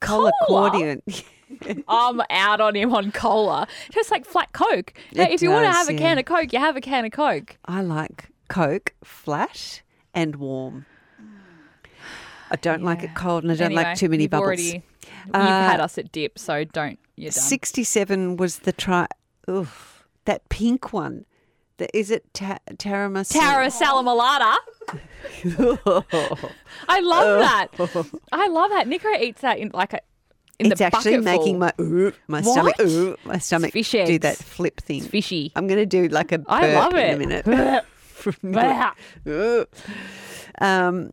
[0.00, 0.70] Cola Cola?
[0.70, 1.00] cordial.
[1.88, 3.66] I'm out on him on cola.
[3.90, 4.92] Just like flat Coke.
[5.14, 5.98] Now, if you want to does, have a yeah.
[5.98, 7.56] can of Coke, you have a can of Coke.
[7.64, 9.82] I like Coke flat
[10.14, 10.86] and warm.
[12.50, 14.46] I don't like it cold and I don't Anyway, like too many bubbles.
[14.46, 14.82] Already,
[15.26, 16.98] you've Uh, had us at dip, so don't.
[17.16, 17.42] You're done.
[17.42, 19.06] 67 was the try.
[19.50, 21.24] Oof, that pink one.
[21.78, 23.32] The, is it ta- tiramisu?
[23.38, 24.56] Tara Salamalata.
[26.88, 27.68] I love that.
[28.32, 28.86] I love that.
[28.88, 30.00] Nico eats that in like a
[30.58, 32.86] in it's the actually making my ooh, my stomach What?
[32.88, 34.18] ooh, my stomach fish do eggs.
[34.20, 34.98] that flip thing.
[34.98, 35.52] It's fishy.
[35.54, 37.14] I'm going to do like a burp I love in it.
[37.46, 37.84] a minute.
[38.42, 38.92] Blah.
[39.28, 39.64] Ooh.
[40.60, 41.10] um,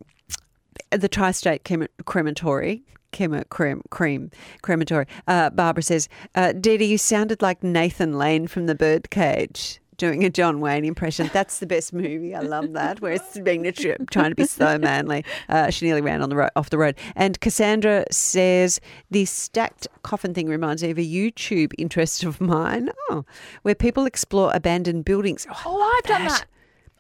[0.90, 2.84] the tri-state chem- crematory.
[3.12, 4.30] Chemo, crem, cream,
[4.62, 5.06] crematory.
[5.26, 10.30] Uh, Barbara says, uh, Dee, you sounded like Nathan Lane from The Birdcage doing a
[10.30, 11.30] John Wayne impression.
[11.34, 12.34] That's the best movie.
[12.36, 13.02] I love that.
[13.02, 15.24] Where it's being a trip, trying to be so manly.
[15.50, 16.96] Uh, she nearly ran on the road, off the road.
[17.16, 18.80] And Cassandra says,
[19.12, 22.90] the stacked coffin thing reminds me of a YouTube interest of mine.
[23.10, 23.26] Oh,
[23.62, 25.46] where people explore abandoned buildings.
[25.50, 26.46] Oh, Oh, I've done that.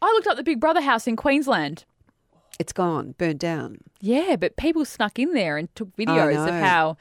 [0.01, 1.85] I looked up the Big Brother house in Queensland.
[2.59, 3.79] It's gone, burned down.
[3.99, 6.95] Yeah, but people snuck in there and took videos of how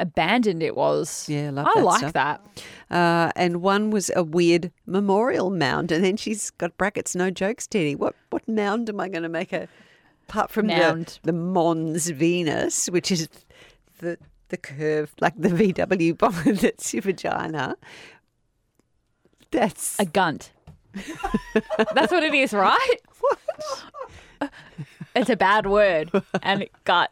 [0.00, 1.28] abandoned it was.
[1.28, 2.12] Yeah, I love I that like stuff.
[2.14, 2.40] that.
[2.90, 7.14] Uh, and one was a weird memorial mound, and then she's got brackets.
[7.14, 7.94] No jokes, Teddy.
[7.94, 9.68] What what mound am I going to make a?
[10.28, 11.18] Apart from Mound.
[11.22, 13.28] the the Mons Venus, which is
[13.98, 14.16] the
[14.48, 17.76] the curve like the VW bond that's your vagina.
[19.50, 20.52] That's A gunt.
[21.94, 22.96] That's what it is, right?
[23.20, 24.50] What?
[25.14, 26.10] It's a bad word.
[26.42, 27.10] And gut.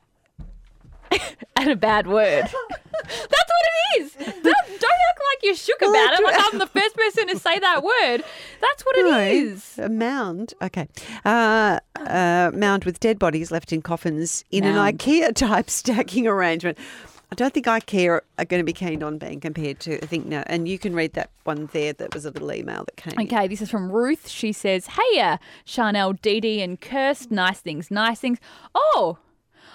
[1.56, 2.44] and a bad word.
[3.02, 3.64] That's what
[3.96, 4.12] it is.
[4.14, 7.58] Don't, don't act like you're shook about it like I'm the first person to say
[7.58, 8.22] that word.
[8.60, 9.78] That's what it No, is.
[9.78, 10.54] A mound.
[10.62, 10.88] Okay.
[11.24, 14.76] Uh, uh, mound with dead bodies left in coffins in Mound.
[14.76, 16.76] an IKEA type stacking arrangement.
[17.30, 20.24] I don't think IKEA are going to be keen on being compared to, I think,
[20.26, 20.42] no.
[20.46, 23.26] And you can read that one there that was a little email that came in.
[23.26, 24.28] Okay, this is from Ruth.
[24.28, 25.36] She says, Hey, uh,
[25.66, 27.30] Chanel, Dee Dee, and Kirst.
[27.30, 28.38] Nice things, nice things.
[28.74, 29.18] Oh,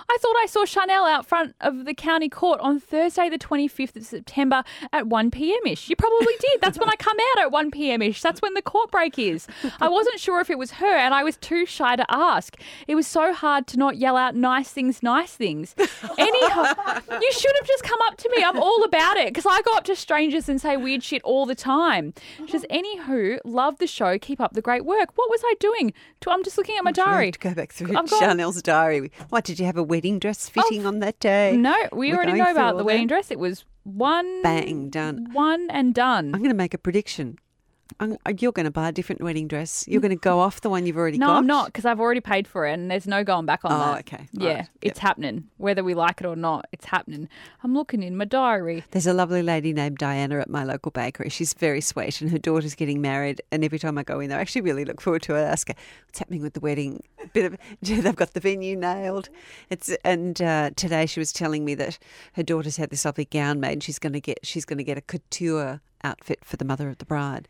[0.10, 3.96] I thought I saw Chanel out front of the county court on Thursday, the 25th
[3.96, 5.90] of September at 1 pm ish.
[5.90, 6.62] You probably did.
[6.62, 8.22] That's when I come out at 1 pm ish.
[8.22, 9.48] That's when the court break is.
[9.82, 12.58] I wasn't sure if it was her and I was too shy to ask.
[12.88, 15.76] It was so hard to not yell out nice things, nice things.
[16.18, 16.74] Anyhow,
[17.22, 18.44] you should have just come up to me.
[18.44, 21.46] I'm all about it because I go up to strangers and say weird shit all
[21.46, 22.14] the time.
[22.18, 22.46] Uh-huh.
[22.46, 24.18] She says, Anywho, love the show.
[24.18, 25.10] Keep up the great work.
[25.16, 25.94] What was I doing?
[26.28, 27.32] I'm just looking at my diary.
[27.32, 29.12] to go back through I've got- Chanel's diary.
[29.30, 31.56] What, did you have a wedding dress oh, fitting on that day?
[31.56, 33.14] No, we We're already know about the wedding that?
[33.14, 33.30] dress.
[33.30, 35.28] It was one Bang, done.
[35.34, 36.34] one and done.
[36.34, 37.38] I'm going to make a prediction.
[38.00, 39.86] I'm, uh, you're going to buy a different wedding dress.
[39.88, 41.32] You're going to go off the one you've already No, got.
[41.34, 43.72] No, I'm not because I've already paid for it and there's no going back on
[43.72, 43.90] that.
[43.90, 44.00] Oh, that.
[44.14, 44.28] okay.
[44.32, 44.68] Yeah, Right.
[44.82, 45.50] it's happening.
[45.58, 47.30] Whether we like it or not, it's happening.
[47.64, 48.84] I'm looking in my diary.
[48.92, 51.30] There's a lovely lady named Diana at my local bakery.
[51.30, 53.42] She's very sweet, and her daughter's getting married.
[53.52, 55.40] And every time I go in there, I actually really look forward to it.
[55.40, 55.76] I ask her,
[56.08, 59.30] "What's happening with the wedding?" Bit of they've got the venue nailed.
[59.70, 61.98] It's and uh, today she was telling me that
[62.34, 63.74] her daughter's had this lovely gown made.
[63.74, 66.90] And she's going to get she's going to get a couture outfit for the mother
[66.90, 67.48] of the bride.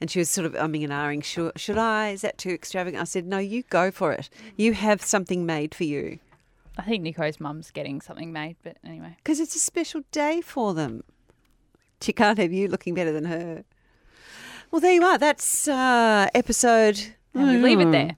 [0.00, 1.24] And she was sort of umming and ahhing.
[1.24, 2.10] Should, should I?
[2.10, 3.00] Is that too extravagant?
[3.00, 4.28] I said, no, you go for it.
[4.56, 6.18] You have something made for you
[6.78, 9.16] I think Nico's mum's getting something made, but anyway.
[9.16, 11.04] because it's a special day for them.
[12.00, 13.64] She can't have you looking better than her.
[14.70, 15.16] Well, there you are.
[15.16, 17.14] That's uh, episode.
[17.32, 18.16] And we leave it there.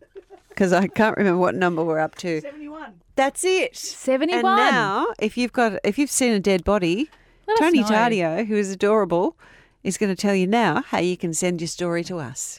[0.48, 2.40] Because I can't remember what number we're up to.
[2.40, 2.94] 71.
[3.14, 3.76] That's it.
[3.76, 4.38] 71.
[4.38, 7.08] And now, if you've got, if you've seen a dead body,
[7.46, 7.86] Let Tony know.
[7.86, 9.36] Tardio, who is adorable,
[9.82, 12.58] is going to tell you now how you can send your story to us.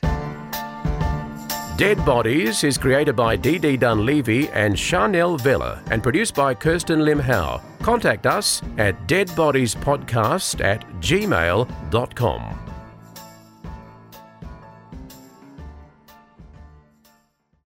[1.78, 7.20] Dead Bodies is created by Dee Dunleavy and Chanel Vella and produced by Kirsten Lim
[7.20, 7.62] Howe.
[7.82, 12.69] Contact us at deadbodiespodcast at gmail.com.